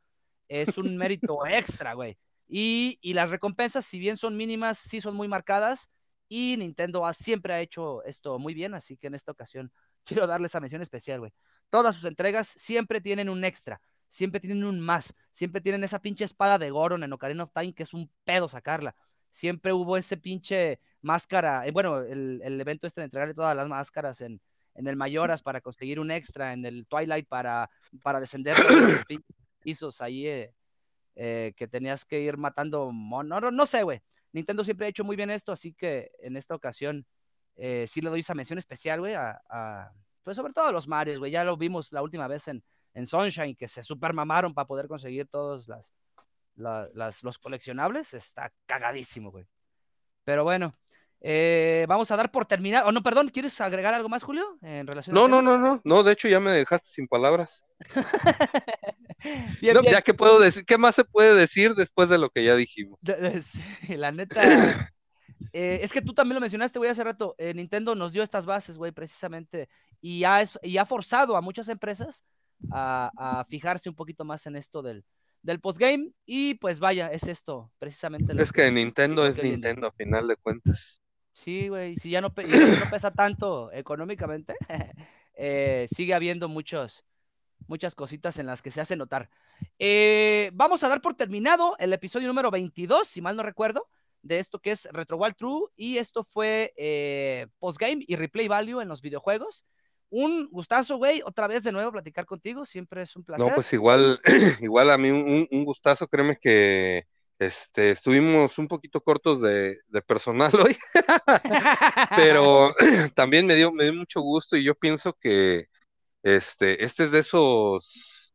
[0.47, 2.19] es un mérito extra, güey.
[2.47, 5.91] Y, las recompensas, si bien son mínimas, sí son muy marcadas,
[6.29, 9.73] y Nintendo siempre ha hecho esto muy bien, así que en esta ocasión
[10.05, 11.33] quiero darle esa mención especial, güey.
[11.69, 13.81] Todas sus entregas siempre tienen un extra
[14.11, 17.73] siempre tienen un más, siempre tienen esa pinche espada de Goron en Ocarina of Time
[17.73, 18.95] que es un pedo sacarla.
[19.31, 24.21] Siempre hubo ese pinche máscara, eh, bueno, el, evento este de entregarle todas las máscaras
[24.21, 24.41] en,
[24.75, 27.71] en el Mayoras para conseguir un extra, en el Twilight para,
[28.03, 29.05] para descender los
[29.61, 30.53] pisos ahí eh,
[31.15, 34.03] eh, que tenías que ir matando monos, no, no sé, güey.
[34.33, 37.07] Nintendo siempre ha hecho muy bien esto, así que en esta ocasión
[37.57, 39.93] sí le doy esa mención especial, güey, a, a,
[40.23, 41.31] pues sobre todo a los Marios, güey.
[41.31, 42.65] Ya lo vimos la última vez en,
[42.95, 45.95] en Sunshine que se super mamaron para poder conseguir todos las,
[46.57, 49.47] las, los coleccionables, está cagadísimo, güey.
[50.25, 50.75] Pero bueno,
[51.21, 52.89] eh, vamos a dar por terminado.
[52.89, 54.59] Oh, no, perdón, ¿quieres agregar algo más, Julio?
[54.63, 57.63] En relación no, no, no, no, no, de hecho ya me dejaste sin palabras.
[59.61, 62.99] Ya que puedo decir, ¿qué más se puede decir después de lo que ya dijimos?
[63.89, 64.41] la neta,
[65.53, 67.35] eh, es que tú también lo mencionaste, güey, hace rato.
[67.37, 69.69] Eh, Nintendo nos dio estas bases, güey, precisamente,
[70.01, 72.25] y ha, y ha forzado a muchas empresas
[72.71, 75.05] a, fijarse un poquito más en esto del,
[75.43, 76.13] del postgame.
[76.27, 78.35] Y pues vaya, es esto, precisamente.
[78.41, 81.01] es que, Nintendo es Nintendo, a final de cuentas.
[81.33, 84.55] Sí, güey, si ya no, pesa tanto económicamente,
[85.35, 87.05] eh, sigue habiendo muchos,
[87.67, 89.31] muchas cositas en las que se hace notar.
[89.79, 93.89] Eh, vamos a dar por terminado el episodio número 22, si mal no recuerdo,
[94.23, 95.69] de esto que es Retro Wild True.
[95.77, 99.65] Y esto fue eh, postgame y replay value en los videojuegos
[100.11, 103.47] un gustazo, güey, otra vez de nuevo platicar contigo, siempre es un placer.
[103.47, 104.21] No, pues igual,
[104.61, 107.05] igual a mí un, gustazo, créeme que
[107.39, 110.77] este, estuvimos un poquito cortos de, personal hoy,
[112.17, 112.75] pero
[113.15, 115.67] también me dio, me dio mucho gusto y yo pienso que
[116.23, 118.35] este, este es de esos,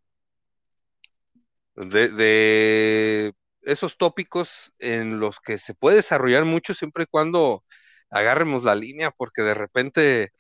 [1.76, 3.34] de, de
[3.64, 7.64] esos tópicos en los que se puede desarrollar mucho siempre y cuando
[8.10, 10.32] agarremos la línea, porque de repente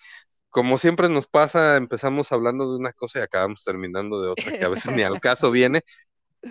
[0.55, 4.63] como siempre nos pasa, empezamos hablando de una cosa y acabamos terminando de otra, que
[4.63, 5.81] a veces ni al caso viene,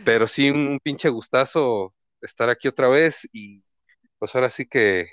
[0.05, 3.65] pero sí un, pinche gustazo estar aquí otra vez y
[4.19, 5.09] pues ahora sí que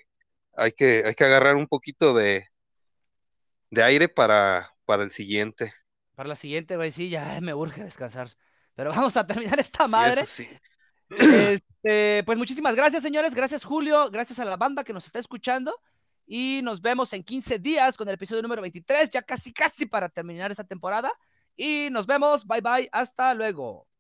[0.58, 2.50] hay que, hay que agarrar un poquito de,
[3.70, 5.74] de aire para, para el siguiente.
[6.14, 8.28] Para la siguiente, güey, sí, ya me urge descansar.
[8.76, 10.24] Pero vamos a terminar esta madre.
[11.12, 13.36] Este, pues muchísimas gracias, señores.
[13.36, 14.12] Gracias, Julio.
[14.12, 15.74] Gracias a la banda que nos está escuchando.
[16.26, 20.10] Y nos vemos en 15 días con el episodio número 23, ya casi, casi para
[20.10, 21.12] terminar esta temporada.
[21.56, 22.46] Y nos vemos.
[22.46, 22.90] Bye, bye.
[22.92, 23.91] Hasta luego.